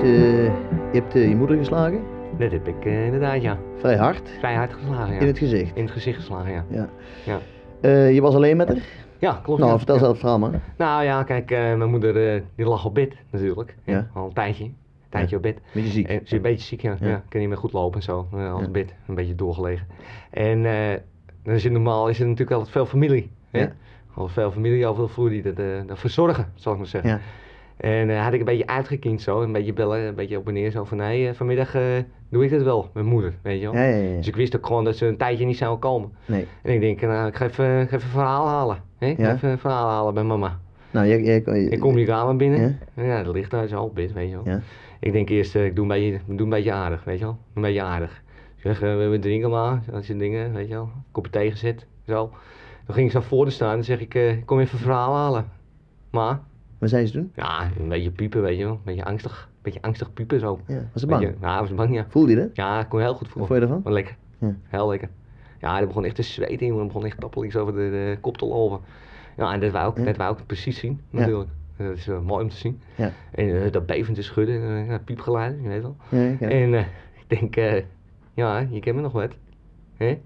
[0.08, 0.50] Je
[0.92, 2.00] hebt eh, je moeder geslagen.
[2.38, 3.58] Dat heb ik eh, inderdaad, ja.
[3.76, 4.28] Vrij hard.
[4.38, 5.20] Vrij hard geslagen, ja.
[5.20, 5.76] In het gezicht.
[5.76, 6.64] In het gezicht geslagen, ja.
[6.68, 6.88] Ja.
[7.24, 7.38] Ja,
[7.80, 8.78] Eh, je was alleen met haar?
[9.18, 9.58] ja klopt.
[9.60, 9.76] Nou, ja.
[9.78, 10.60] vertel zelf het verhaal maar.
[10.78, 13.76] Nou ja, kijk, eh, mijn moeder eh, die lag op bed natuurlijk.
[13.84, 14.06] Ja.
[14.14, 14.64] Al een tijdje.
[14.64, 14.74] Een
[15.10, 15.58] tijdje op bed.
[15.72, 16.08] Beetje ziek.
[16.08, 16.96] En ze is een beetje ziek, ja.
[17.00, 17.22] Ja.
[17.28, 18.26] kan niet meer goed lopen en zo.
[18.32, 18.54] Al Ja.
[18.54, 19.86] op bed, een beetje doorgelegen.
[20.30, 20.98] En eh,
[21.42, 23.30] dan is het normaal is er natuurlijk altijd veel familie.
[23.50, 23.60] Hè?
[23.60, 23.72] Ja.
[24.14, 27.20] Al veel familie, al veel vroeg die dat, eh, dat verzorgen, zal ik maar zeggen.
[27.84, 30.54] En eh, had ik een beetje uitgekiend zo, een beetje bellen, een beetje op en
[30.54, 31.82] neer zo van nee, eh, vanmiddag eh,
[32.28, 33.74] doe ik het wel met moeder, weet je wel.
[33.74, 34.16] Ja, ja, ja.
[34.16, 36.12] Dus ik wist ook gewoon dat ze een tijdje niet zou komen.
[36.26, 36.46] Nee.
[36.62, 38.76] En ik denk, nou, ik ga even, ik ga even een verhaal halen.
[38.98, 39.06] Hè?
[39.06, 39.32] Ik ga.
[39.32, 40.60] Even een verhaal halen bij mama.
[40.90, 42.60] Nou, jij, jij, Ik kom die kamer binnen.
[42.60, 42.72] Ja.
[42.94, 44.54] En ja, dat ligt daar zo op bed, weet je wel.
[44.54, 44.60] Ja.
[45.00, 47.38] Ik denk eerst, ik doe een, beetje, doe een beetje aardig, weet je wel.
[47.54, 48.22] Een beetje aardig.
[48.56, 50.88] Ik zeg, we drinken maar, dat soort dingen, weet je wel.
[51.12, 52.30] Kopje thee gezet, zo.
[52.86, 55.14] Toen ging ik zo voor te staan en zeg ik, ik kom even een verhaal
[55.14, 55.44] halen.
[56.10, 56.40] Maar,
[56.78, 57.32] Wat zei ze toen?
[57.34, 58.72] ja, een beetje piepen, weet je wel.
[58.72, 60.60] Een beetje angstig, een beetje angstig piepen zo.
[60.66, 61.20] Ja, was ze bang?
[61.24, 62.06] Beetje- Ja, was bang, ja.
[62.08, 62.48] Voelde je dat?
[62.52, 63.46] Ja, ik kon heel goed Wat voelen.
[63.48, 63.82] vond je ervan?
[63.82, 64.16] Wat lekker.
[64.38, 64.54] Ja.
[64.68, 65.08] Heel lekker.
[65.60, 66.86] Ja, dat begon echt te zweten, jongen.
[66.86, 68.80] Begon echt tappelings over de, de kop te lopen.
[69.36, 70.04] Ja, en dat wou ik, Ja.
[70.04, 71.18] dat wou ik precies zien, Ja.
[71.18, 71.50] natuurlijk.
[71.76, 72.80] Dat is eh, mooi om te zien.
[72.94, 73.12] Ja.
[73.34, 75.96] En eh, dat bevend te schudden, ja, piepgeluiden, je weet wel.
[76.08, 76.40] Ja, ik.
[76.40, 76.86] En ik
[77.26, 77.54] denk,
[78.34, 79.36] ja, je kent me nog wat.
[79.96, 80.18] Hè?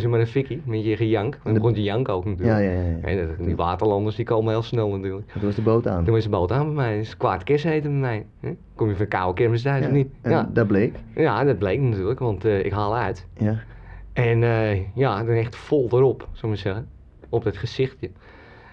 [0.00, 1.34] Je maar een fikkie met je gejank.
[1.34, 2.58] En dan begon die jank ook natuurlijk.
[2.58, 2.96] Ja, ja, ja.
[3.02, 3.06] ja.
[3.06, 5.30] En dat- die waterlanders die komen heel snel natuurlijk.
[5.32, 6.04] Toen was de boot aan.
[6.04, 6.96] Toen was de boot aan bij mij.
[6.96, 8.56] Dus kwaad kerst eten bij mij.
[8.74, 9.86] Kom je van koude kermis thuis Ja.
[9.88, 10.08] of niet?
[10.22, 10.50] En Ja.
[10.52, 10.94] dat bleek.
[11.14, 13.26] ja, dat bleek natuurlijk, want eh, ik haal uit.
[13.38, 13.58] Ja.
[14.12, 16.88] En eh, ja, dan echt vol erop, zou ik maar zeggen.
[17.28, 18.10] Op dat gezichtje.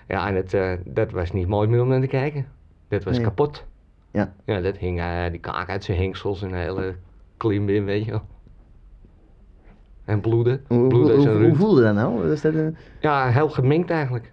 [0.08, 2.46] Ja, en het, eh, dat was niet mooi meer om naar te kijken.
[2.88, 3.26] Dat was Nee.
[3.26, 3.66] kapot.
[4.12, 4.34] Ja.
[4.46, 5.02] Ja, dat hing
[5.32, 6.96] die kaak uit zijn hengsels en een hele
[7.38, 8.22] klim in, weet je wel.
[10.06, 10.62] En bloeden.
[10.68, 12.28] Hoe, bloeden hoe, hoe voelde dat nou?
[12.30, 14.32] Was, dat een- Ja, heel gemengd eigenlijk.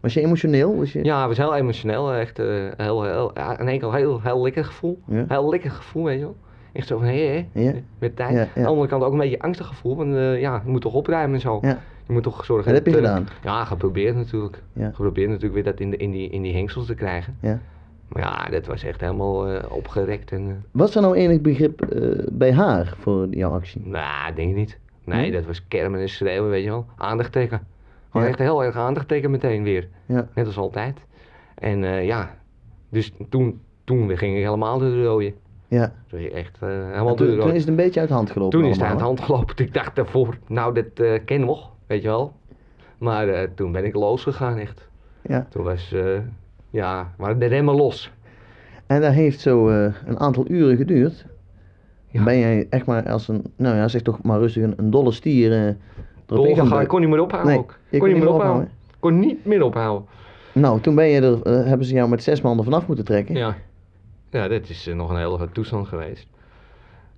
[0.00, 0.76] was je emotioneel?
[0.76, 1.04] Was je...
[1.04, 2.12] Ja, was heel emotioneel.
[2.12, 5.00] Echt eh, heel, heel, ja, in één keer heel, heel lekker gevoel.
[5.06, 5.24] Ja.
[5.28, 6.36] Heel lekker gevoel, weet je wel.
[6.72, 7.72] Echt zo van, hé, hé, Ja.
[7.98, 8.38] met tijd.
[8.38, 10.94] Aan de andere kant ook een beetje angstig gevoel, want eh, ja, je moet toch
[10.94, 11.58] opruimen en zo.
[12.06, 13.28] Je moet toch zorgen Dat heb je eh, gedaan.
[13.44, 14.62] Ja, geprobeerd natuurlijk.
[14.78, 17.36] Geprobeerd natuurlijk weer dat in, de, in, die, in die hengsels te krijgen.
[17.40, 17.58] Ja.
[18.08, 20.46] Maar ja, dat was echt helemaal eh, opgerekt en...
[20.48, 23.82] eh, Was er nou enig begrip eh, bij haar voor jouw actie?
[23.84, 24.78] nou, denk ik niet.
[25.04, 25.30] Nee, Nee?
[25.32, 26.86] dat was kermen en schreeuwen, weet je wel.
[26.96, 27.66] Aandacht trekken.
[28.10, 28.32] Gewoon Ja.
[28.32, 29.88] echt heel erg aandacht trekken meteen weer.
[30.06, 30.28] Ja.
[30.34, 30.98] Net als altijd.
[31.54, 32.34] En eh, ja,
[32.88, 35.32] dus toen, toen ging ik helemaal door de rode.
[35.68, 35.92] Ja.
[36.08, 38.30] Toen ging ik echt eh, helemaal door toen, is het een beetje uit de hand
[38.30, 39.64] gelopen Toen is het allemaal, de hand gelopen.
[39.64, 42.32] Ik dacht daarvoor, nou, dat eh ken nog, weet je wel.
[42.98, 44.88] Maar toen ben ik losgegaan, echt.
[45.22, 45.46] Ja.
[45.50, 45.94] Toen was,
[46.70, 48.12] ja, waren de remmen los.
[48.86, 51.26] En dat heeft zo een aantal uren geduurd.
[52.12, 52.22] Ja.
[52.24, 55.12] Ben jij echt maar als een, nou ja, zeg toch maar rustig een, een dolle
[55.12, 55.76] stier eh erop in
[56.28, 57.78] gaan Dolgegaan, ik kon niet meer ophouden Nee, ook.
[57.88, 58.68] je kon niet meer ophouden.
[58.98, 60.08] Kon niet meer ophouden.
[60.52, 63.04] Nou, toen ben je er, eh, hebben ze jou met zes man er vanaf moeten
[63.04, 63.34] trekken.
[63.34, 63.56] Ja.
[64.30, 66.26] Ja, dat is eh, nog een hele toestand geweest.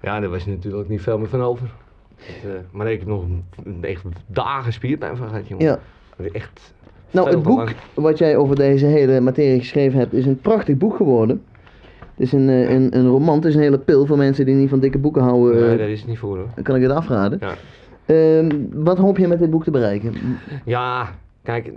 [0.01, 1.71] Ja, daar was natuurlijk niet veel meer van over.
[2.17, 3.45] Eh, maar ik heb nog een-
[3.81, 5.65] echt dagen spierpijn van gehad, jongen.
[5.65, 5.79] Ja.
[6.33, 6.75] Echt.
[7.11, 7.71] Nou, het boek lang.
[7.95, 11.43] wat jij over deze hele materie geschreven hebt, is een prachtig boek geworden.
[12.17, 14.55] Het is een, eh, een, een roman, het is een hele pil voor mensen die
[14.55, 15.61] niet van dikke boeken houden.
[15.69, 16.49] Nee, daar is het niet voor hoor.
[16.63, 17.39] kan ik het afraden.
[17.41, 17.55] Ja.
[18.07, 20.15] Ehm, wat hoop je met dit boek te bereiken?
[20.65, 21.09] Ja,
[21.43, 21.75] kijk, het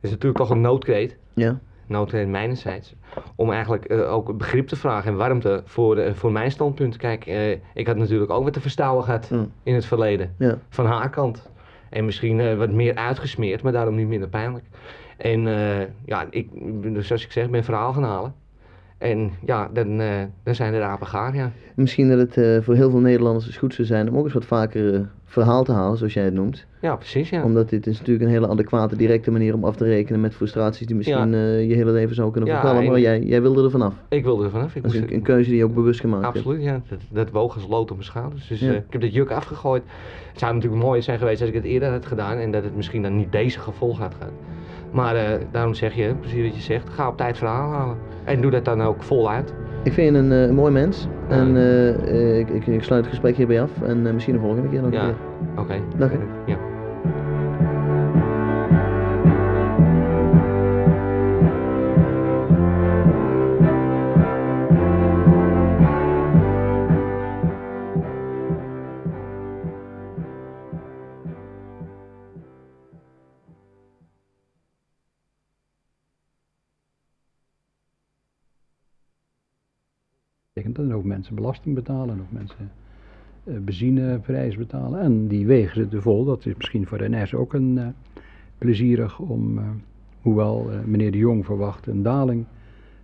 [0.00, 1.16] is natuurlijk toch een noodkreet.
[1.32, 2.94] Ja, noodkreet mijnerzijds.
[3.36, 6.96] Om eigenlijk eh, ook begrip te vragen en warmte voor, voor mijn standpunt.
[6.96, 9.50] Kijk, eh, ik had natuurlijk ook wat te verstouwen gehad Mm.
[9.62, 10.34] in het verleden.
[10.38, 10.58] ja.
[10.68, 11.50] Van haar kant.
[11.90, 14.64] En misschien wat meer uitgesmeerd, maar daarom niet minder pijnlijk.
[15.16, 15.40] En
[16.04, 16.48] ja, ik,
[16.82, 18.34] dus zoals ik zeg, ben verhaal gaan halen.
[18.98, 21.52] En ja, dan, eh, dan zijn de rapen gaar, ja.
[21.74, 24.32] Misschien dat het eh, voor heel veel Nederlanders eens goed zou zijn om ook eens
[24.32, 26.66] wat vaker eh, verhaal te halen, zoals jij het noemt.
[26.80, 27.44] Ja, precies, ja.
[27.44, 30.86] Omdat dit is natuurlijk een hele adequate, directe manier om af te rekenen met frustraties
[30.86, 31.36] die misschien Ja.
[31.38, 32.90] eh, je hele leven zou kunnen Ja, vervallen.
[32.90, 33.94] Maar jij, jij wilde er vanaf.
[34.08, 34.74] Ik wilde er vanaf.
[34.74, 36.36] Ik Dat is een, een keuze die je ook bewust gemaakt hebt.
[36.36, 36.80] Absoluut, ja.
[36.88, 38.48] Dat, dat woog als lood op mijn schouders.
[38.48, 38.68] Dus Ja.
[38.68, 39.82] eh, ik heb dat juk afgegooid.
[40.30, 42.76] Het zou natuurlijk mooi zijn geweest als ik het eerder had gedaan en dat het
[42.76, 44.32] misschien dan niet deze gevolg had gehad.
[44.92, 47.96] Maar eh, daarom zeg je, precies wat je zegt, ga op tijd verhaal halen.
[48.24, 49.54] En doe dat dan ook voluit.
[49.84, 51.08] Ik vind je een eh, mooi mens.
[51.28, 53.70] En eh, eh, ik, ik, ik sluit het gesprek hierbij af.
[53.82, 55.02] En misschien de volgende keer nog Ja.
[55.08, 55.62] een keer.
[55.62, 55.74] Oké.
[55.96, 56.18] Dank je.
[56.46, 56.56] Ja.
[80.74, 82.70] Betekent dat ook mensen belasting betalen, ook mensen
[83.44, 85.00] eh, benzineprijs betalen.
[85.00, 86.24] En die wegen zitten vol.
[86.24, 87.86] Dat is misschien voor de NS ook een eh,
[88.58, 89.64] plezierig om, eh,
[90.22, 92.44] hoewel meneer de Jong verwacht een daling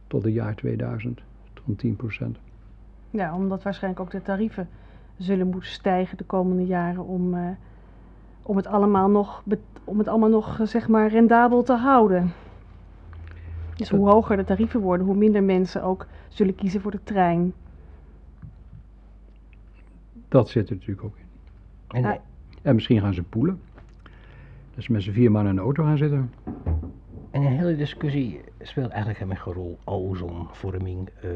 [0.06, 1.20] tot het jaar 2000
[1.64, 2.38] van 10%.
[3.10, 4.68] Ja, omdat waarschijnlijk ook de tarieven
[5.16, 7.36] zullen moeten stijgen de komende jaren om,
[8.42, 9.42] om het allemaal nog,
[9.84, 12.32] om het allemaal nog zeg maar rendabel te houden.
[13.76, 17.52] Dus hoe hoger de tarieven worden, hoe minder mensen ook zullen kiezen voor de trein.
[20.30, 21.16] Dat zit er natuurlijk ook
[21.88, 22.04] in.
[22.04, 22.20] En.
[22.62, 23.60] En misschien gaan ze poelen.
[24.74, 26.32] Dat ze met z'n vier man in een auto gaan zitten.
[27.30, 29.78] en een hele discussie speelt eigenlijk helemaal geen rol.
[29.84, 31.30] Ozonvorming, eh,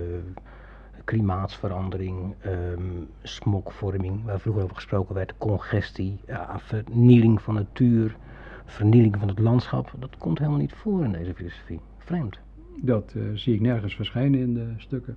[1.04, 2.82] klimaatsverandering, ehm,
[3.22, 8.16] smogvorming, waar vroeger over gesproken werd, congestie, ja, vernieling van natuur,
[8.64, 9.92] vernieling van het landschap.
[9.98, 11.80] Dat komt helemaal niet voor in deze filosofie.
[11.98, 12.38] Vreemd.
[12.82, 15.16] Dat eh, zie ik nergens verschijnen in de stukken.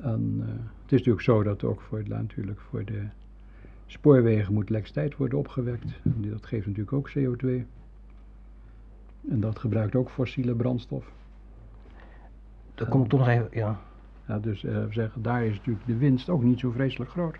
[0.00, 0.48] En eh,
[0.82, 3.02] het is natuurlijk zo dat ook voor, het, natuurlijk voor de
[3.86, 6.00] spoorwegen moet elektriciteit worden opgewekt.
[6.02, 7.46] En dat geeft natuurlijk ook CO2.
[9.28, 11.12] En dat gebruikt ook fossiele brandstof.
[12.74, 13.80] Dan kom ik toch nog even, ja.
[14.26, 17.38] Ja, dus eh, we zeggen, daar is natuurlijk de winst ook niet zo vreselijk groot.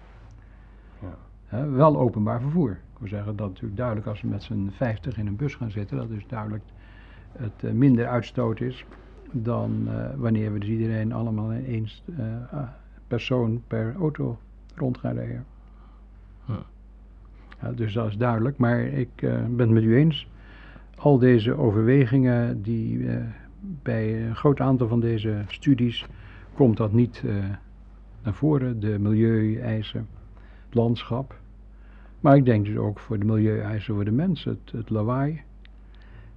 [1.51, 1.69] Ja.
[1.69, 2.71] Wel openbaar vervoer.
[2.71, 5.71] Ik wil zeggen dat natuurlijk duidelijk als we met z'n 50 in een bus gaan
[5.71, 6.65] zitten, dat dus duidelijk
[7.33, 8.85] het eh, minder uitstoot is
[9.33, 12.69] dan eh, wanneer we dus iedereen allemaal in één eh, ah,
[13.07, 14.39] persoon per auto
[14.75, 15.45] rond gaan rijden.
[16.45, 16.53] Hm.
[17.61, 20.29] Ja, dus dat is duidelijk, maar ik eh, ben het met u eens.
[20.97, 23.09] Al deze overwegingen die
[23.83, 26.07] bij een groot aantal van deze studies
[26.55, 27.23] komt dat niet
[28.23, 30.09] naar voren, de milieueisen,
[30.65, 31.41] het landschap.
[32.21, 35.41] Maar ik denk dus ook voor de milieueisen voor de mens, het, het lawaai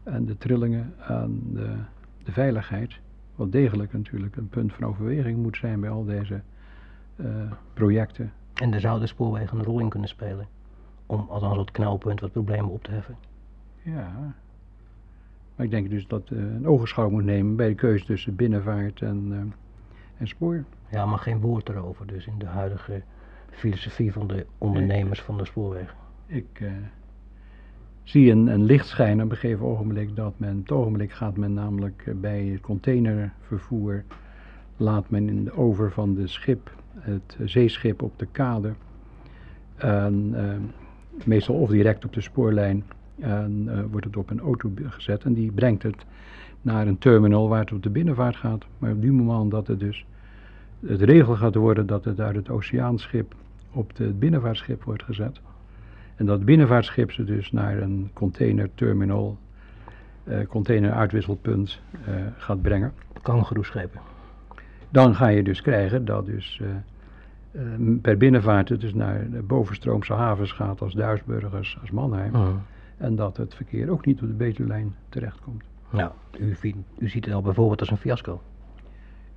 [0.03, 1.75] en de trillingen en de,
[2.33, 2.99] de veiligheid.
[3.35, 6.41] Wat degelijk natuurlijk een punt van overweging moet zijn bij al deze
[7.15, 8.31] eh, projecten.
[8.53, 10.47] En daar zouden spoorwegen een rol in kunnen spelen.
[11.05, 13.15] Om althans het knelpunt wat problemen op te heffen.
[13.81, 14.35] Ja.
[15.55, 19.01] Maar ik denk dus dat eh, een ogenschouw moet nemen bij de keuze tussen binnenvaart
[19.01, 19.39] en, eh,
[20.17, 20.63] en spoor.
[20.91, 23.01] Ja, maar geen woord erover dus in de huidige
[23.49, 25.97] filosofie van de ondernemers van de spoorwegen.
[26.25, 26.61] Ik
[28.03, 31.37] zie een, een licht schijnen op een gegeven ogenblik dat men, op het ogenblik gaat
[31.37, 34.03] men namelijk eh, bij containervervoer,
[34.77, 38.73] laat men in de over van de schip, het zeeschip op de kade,
[39.75, 40.07] eh,
[41.23, 42.83] meestal of direct op de spoorlijn
[43.19, 46.05] en eh, wordt het op een auto gezet en die brengt het
[46.61, 48.65] naar een terminal waar het op de binnenvaart gaat.
[48.77, 50.05] Maar op die moment dat het dus
[50.85, 53.35] het regel gaat worden dat het uit het oceaanschip
[53.71, 55.41] op het binnenvaartschip wordt gezet.
[56.21, 59.37] En dat binnenvaartschip ze dus naar een containerterminal,
[60.23, 62.93] eh containeruitwisselpunt eh, gaat brengen.
[63.21, 64.01] Kangeroeschepen.
[64.89, 66.61] Dan ga je dus krijgen dat dus
[67.51, 67.61] eh,
[68.01, 72.31] per binnenvaart het dus naar de bovenstroomse havens gaat als Duisburgers, als Mannheim.
[72.31, 72.51] Mhm.
[72.97, 75.63] En dat het verkeer ook niet op de Betuwlijn terechtkomt.
[75.89, 78.41] Nou, u, vindt- u ziet het al bijvoorbeeld als een fiasco.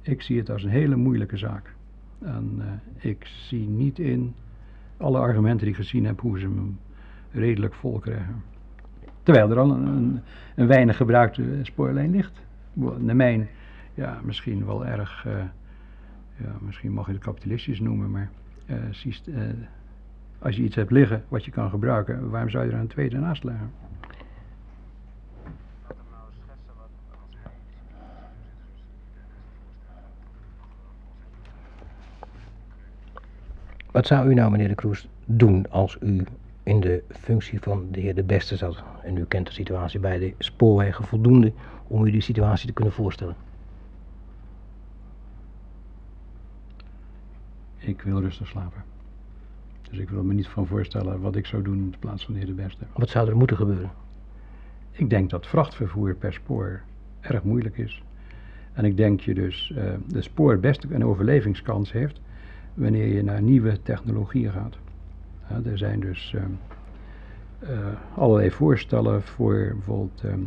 [0.03, 1.75] Ik zie het als een hele moeilijke zaak.
[2.19, 2.63] En
[2.99, 4.35] ik zie niet in
[4.97, 6.79] alle argumenten die ik gezien heb hoe ze hem
[7.31, 8.43] redelijk vol krijgen.
[9.23, 10.21] Terwijl er al een,
[10.57, 12.43] een, weinig gebruikte spoorlijn ligt.
[12.73, 13.49] De mijn,
[13.95, 15.33] ja, misschien wel erg, eh,
[16.37, 18.31] ja, misschien mag je het kapitalistisch noemen, maar
[18.67, 19.55] eh, eh,
[20.39, 23.19] als je iets hebt liggen wat je kan gebruiken, waarom zou je er een tweede
[23.19, 23.71] naast leggen?
[33.95, 36.27] Wat zou u nou, meneer de Kroes, doen als u
[36.63, 38.83] in de functie van de heer De Beste zat?
[39.03, 41.53] En u kent de situatie bij de spoorwegen voldoende
[41.87, 43.37] om u die situatie te kunnen voorstellen.
[47.79, 48.85] Ik wil rustig slapen.
[49.91, 52.39] Dus ik wil me niet van voorstellen wat ik zou doen in plaats van de
[52.39, 52.85] heer De Beste.
[52.97, 53.91] Wat zou er moeten gebeuren?
[54.91, 56.81] Ik denk dat vrachtvervoer per spoor
[57.21, 58.03] erg moeilijk is.
[58.73, 62.23] En ik denk je dus eh, de spoor best een overlevingskans heeft
[62.75, 64.77] wanneer je naar nieuwe technologieën gaat.
[65.65, 66.51] Er zijn dus ehm,
[67.59, 67.79] eh,
[68.15, 70.41] allerlei voorstellen voor bijvoorbeeld ehm,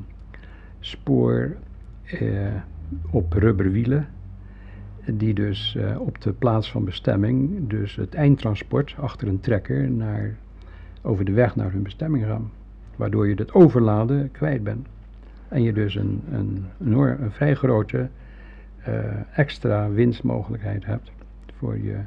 [0.80, 1.56] spoor
[2.04, 2.56] eh,
[3.10, 4.08] op rubberwielen.
[5.06, 10.36] Die dus eh, op de plaats van bestemming, dus het eindtransport achter een trekker naar,
[11.02, 12.52] over de weg naar hun bestemming gaan.
[12.96, 14.88] Waardoor je het overladen kwijt bent.
[15.48, 18.10] En je dus een, een, enorm, een vrij grote
[19.34, 21.12] extra winstmogelijkheid hebt.
[21.58, 21.98] Voor je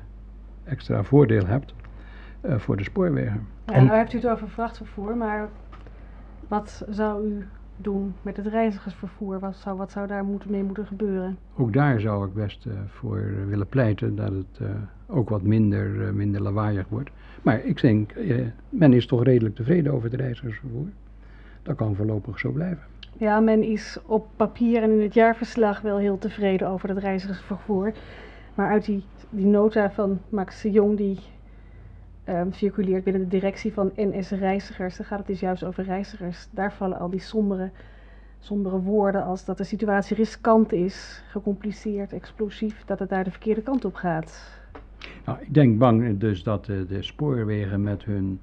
[0.71, 1.75] extra voordeel hebt
[2.41, 3.47] eh, voor de spoorwegen.
[3.67, 5.49] Ja, En- nou hebt u het over vrachtvervoer, maar
[6.49, 7.47] wat zou u
[7.77, 9.39] doen met het reizigersvervoer?
[9.39, 11.39] Wat zou, wat zou daar moeten, mee moeten gebeuren?
[11.57, 14.67] Ook daar zou ik best eh, voor willen pleiten dat het eh,
[15.07, 17.11] ook wat minder, eh, minder lawaaiig wordt.
[17.43, 18.13] Maar ik denk,
[18.69, 20.87] men is toch redelijk tevreden over het reizigersvervoer.
[21.63, 22.83] Dat kan voorlopig zo blijven.
[23.17, 27.93] Ja, men is op papier en in het jaarverslag wel heel tevreden over het reizigersvervoer.
[28.61, 31.19] Maar uit die, die nota van Max de Jong, die
[32.25, 36.49] ehm, circuleert binnen de directie van NS Reizigers, dan gaat het dus juist over reizigers.
[36.51, 37.71] Daar vallen al die sombere,
[38.39, 43.63] sombere woorden als dat de situatie riskant is, gecompliceerd, explosief, dat het daar de verkeerde
[43.63, 44.61] kant op gaat.
[45.25, 48.41] Nou, ik denk bang dus dat eh, de spoorwegen met hun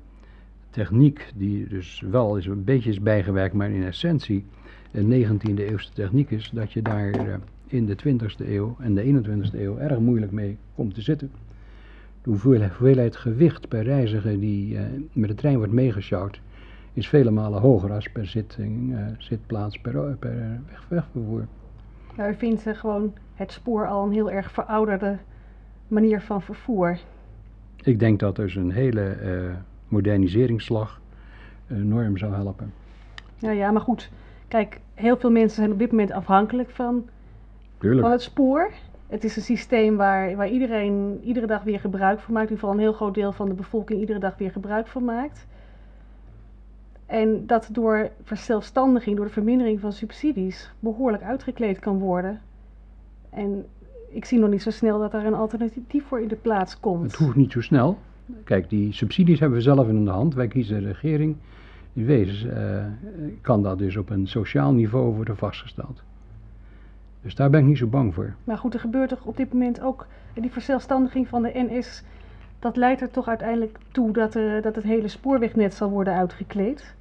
[0.70, 4.46] techniek, die dus wel is een beetje is bijgewerkt, maar in essentie
[4.92, 7.36] een 19e eeuwse techniek is, dat je daar eh,
[7.68, 11.32] in de 20e eeuw en de 21e eeuw erg moeilijk mee komt te zitten.
[12.22, 16.42] De hoeveelheid, gewicht per reiziger die eh, met de trein wordt meegesjouwd,
[16.94, 21.48] is vele malen hoger als per zitting, eh, zitplaats per, per weg, wegvervoer.
[22.16, 25.18] Nou, u vindt gewoon het spoor al een heel erg verouderde
[25.88, 27.00] manier van vervoer.
[27.84, 29.56] Ik denk dat dus een hele eh,
[29.88, 31.02] moderniseringsslag
[31.70, 32.74] enorm zou helpen.
[33.36, 34.10] Ja, ja, maar goed.
[34.48, 37.10] Kijk, heel veel mensen zijn op dit moment afhankelijk van,
[37.78, 38.02] Tuurlijk.
[38.02, 38.72] van het spoor.
[39.08, 42.50] Het is een systeem waar, waar iedereen iedere dag weer gebruik van maakt.
[42.50, 45.06] In ieder geval een heel groot deel van de bevolking iedere dag weer gebruik van
[45.06, 45.48] maakt.
[47.06, 52.42] En dat door verzelfstandiging, door de vermindering van subsidies, behoorlijk uitgekleed kan worden.
[53.30, 53.66] En
[54.10, 57.04] ik zie nog niet zo snel dat daar een alternatief voor in de plaats komt.
[57.04, 57.98] Het hoeft niet zo snel.
[58.44, 60.34] Kijk, die subsidies hebben we zelf in de hand.
[60.34, 61.36] Wij kiezen de regering.
[61.94, 62.86] In wezen eh,
[63.42, 66.04] kan dat dus op een sociaal niveau worden vastgesteld.
[67.28, 68.34] Dus daar ben ik niet zo bang voor.
[68.44, 72.04] Maar goed, er gebeurt toch op dit moment ook die verzelfstandiging van de NS.
[72.60, 76.96] Dat leidt er toch uiteindelijk toe dat, er, dat het hele spoorwegnet zal worden uitgekleed.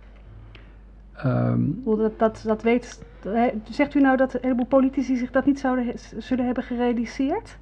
[1.12, 3.04] Ehm, Dat, dat, dat weet,
[3.70, 7.58] zegt u nou dat een heleboel politici zich dat niet zouden, zullen hebben gerealiseerd?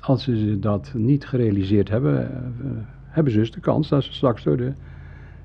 [0.00, 2.70] als ze dat niet gerealiseerd hebben, eh,
[3.04, 4.72] hebben ze dus de kans dat ze straks door de,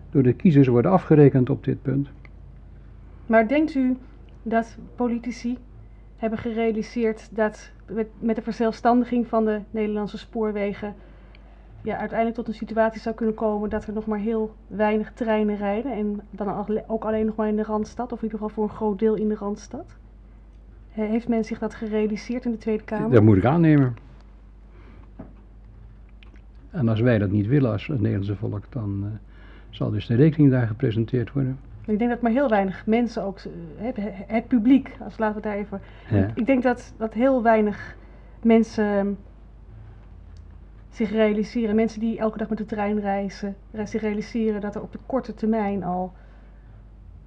[0.09, 2.07] door de kiezers worden afgerekend op dit punt.
[3.25, 3.97] Maar denkt u
[4.43, 5.57] dat politici
[6.17, 10.95] hebben gerealiseerd dat met, met de verzelfstandiging van de Nederlandse spoorwegen
[11.83, 15.57] ja, uiteindelijk tot een situatie zou kunnen komen dat er nog maar heel weinig treinen
[15.57, 18.63] rijden en dan ook alleen nog maar in de Randstad, of in ieder geval voor
[18.63, 19.95] een groot deel in de Randstad?
[20.89, 23.11] He- Heeft men zich dat gerealiseerd in de Tweede Kamer?
[23.11, 23.95] Dat moet ik aannemen.
[26.69, 29.09] En als wij dat niet willen als het Nederlandse volk, dan eh,
[29.69, 31.59] zal dus de rekening daar gepresenteerd worden.
[31.85, 35.41] Ik denk dat maar heel weinig mensen ook, eh, het, het publiek, als laten we
[35.41, 35.81] daar even.
[36.09, 36.27] Ja.
[36.33, 37.95] Ik denk dat, dat heel weinig
[38.41, 39.11] mensen ehm,
[40.89, 44.81] zich realiseren, mensen die elke dag met de trein reizen, re- zich realiseren dat er
[44.81, 46.13] op de korte termijn al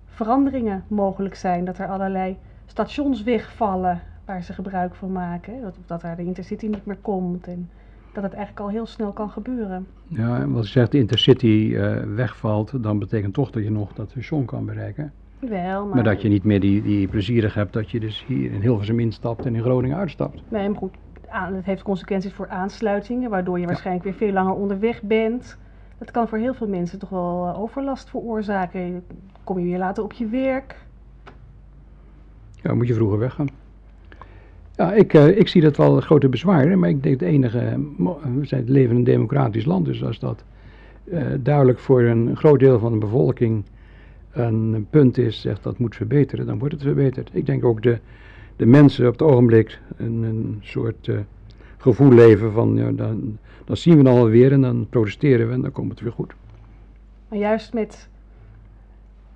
[0.06, 1.64] veranderingen mogelijk zijn.
[1.64, 5.60] Dat er allerlei stations wegvallen waar ze gebruik van maken.
[5.62, 7.70] Dat, dat er de intercity niet meer komt en
[8.14, 9.86] dat het eigenlijk al heel snel kan gebeuren.
[10.06, 13.92] Ja, en als je zegt de intercity eh, wegvalt, dan betekent toch dat je nog
[13.92, 15.12] dat station kan bereiken.
[15.38, 18.52] Wel, maar, Maar dat je niet meer die, die plezierig hebt dat je dus hier
[18.52, 20.42] in Hilversum instapt en in Groningen uitstapt.
[20.48, 20.94] Nee, maar goed,
[21.28, 25.58] het heeft consequenties voor aansluitingen, waardoor je waarschijnlijk weer veel langer onderweg bent.
[25.98, 29.04] Dat kan voor heel veel mensen toch wel eh, overlast veroorzaken.
[29.44, 30.76] Kom je weer later op je werk.
[32.50, 33.48] Ja, dan moet je vroeger weggaan.
[34.76, 37.76] Ja, ik, eh, ik zie dat wel grote bezwaren, maar ik denk het enige, eh,
[37.96, 40.44] mo- we zijn het leven in een democratisch land, dus als dat
[41.10, 43.64] eh, duidelijk voor een groot deel van de bevolking
[44.32, 47.30] een punt is, zegt dat moet verbeteren, dan wordt het verbeterd.
[47.32, 47.98] Ik denk ook de,
[48.56, 51.16] de mensen op het ogenblik een, een soort eh,
[51.76, 55.60] gevoel leven van, ja, dan, dan zien we dan alweer en dan protesteren we en
[55.60, 56.34] dan komt het weer goed.
[57.28, 58.08] Maar juist met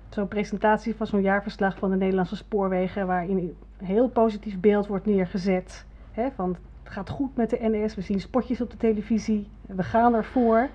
[0.09, 3.55] zo'n presentatie van zo'n jaarverslag van de Nederlandse spoorwegen, waarin een
[3.85, 5.85] heel positief beeld wordt neergezet.
[6.11, 6.49] Hè, van
[6.83, 10.69] het gaat goed met de NS, we zien spotjes op de televisie, we gaan ervoor.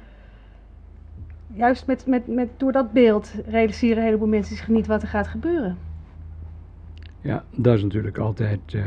[1.46, 5.08] Juist met, met, met, door dat beeld realiseren een heleboel mensen zich niet wat er
[5.08, 5.76] gaat gebeuren.
[7.20, 8.84] Ja, dat is natuurlijk altijd eh,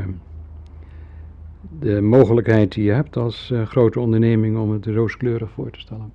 [1.80, 6.12] de mogelijkheid die je hebt als eh, grote onderneming om het rooskleurig voor te stellen.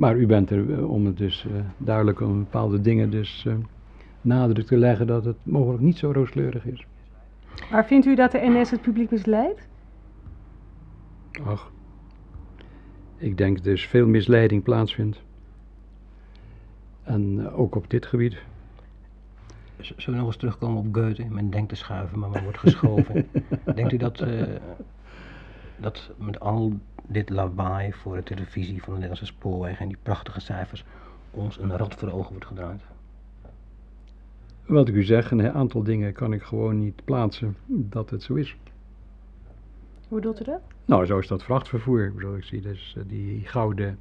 [0.00, 3.54] Maar u bent er eh, om het dus eh, duidelijk om bepaalde dingen dus eh,
[4.20, 6.86] nadruk te leggen dat het mogelijk niet zo rooskleurig is.
[7.70, 9.68] Maar vindt u dat de NS het publiek misleidt?
[11.44, 11.72] Ach,
[13.16, 15.22] ik denk dus veel misleiding plaatsvindt.
[17.02, 18.42] En ook op dit gebied.
[19.80, 21.24] Z- Zullen we nog eens terugkomen op Goethe?
[21.28, 23.28] Men denkt te schuiven, maar men wordt geschoven.
[23.74, 24.42] Denkt u dat, eh,
[25.80, 26.72] dat met al
[27.12, 30.84] dit lawaai voor de televisie van de Nederlandse spoorwegen en die prachtige cijfers
[31.30, 32.82] ons een rad voor de ogen wordt gedraaid?
[34.66, 38.34] Wat ik u zeg, een aantal dingen kan ik gewoon niet plaatsen dat het zo
[38.34, 38.56] is.
[40.08, 40.60] Hoe bedoelt u dat?
[40.84, 42.04] Nou, zo is dat vrachtvervoer.
[42.04, 43.98] Ik bedoel, ik zie dus eh, die gouden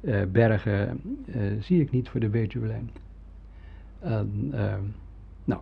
[0.00, 2.90] eh, bergen eh, zie ik niet voor de Betuwelijn.
[4.00, 4.52] En,
[5.44, 5.60] nou,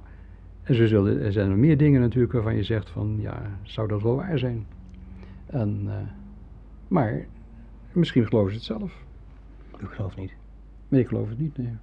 [0.63, 3.89] en zo zullen, er zijn er meer dingen natuurlijk waarvan je zegt van, ja, zou
[3.89, 4.67] dat wel waar zijn?
[5.47, 5.97] En, eh,
[6.93, 7.27] maar
[7.93, 9.05] misschien geloven ze het zelf.
[9.81, 10.33] U gelooft niet.
[10.89, 11.77] Maar ik geloof het niet, nee.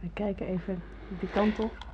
[0.00, 0.82] We kijken even
[1.20, 1.87] die kant op.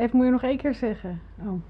[0.00, 1.20] Even moet je nog één keer zeggen.
[1.38, 1.62] Oh.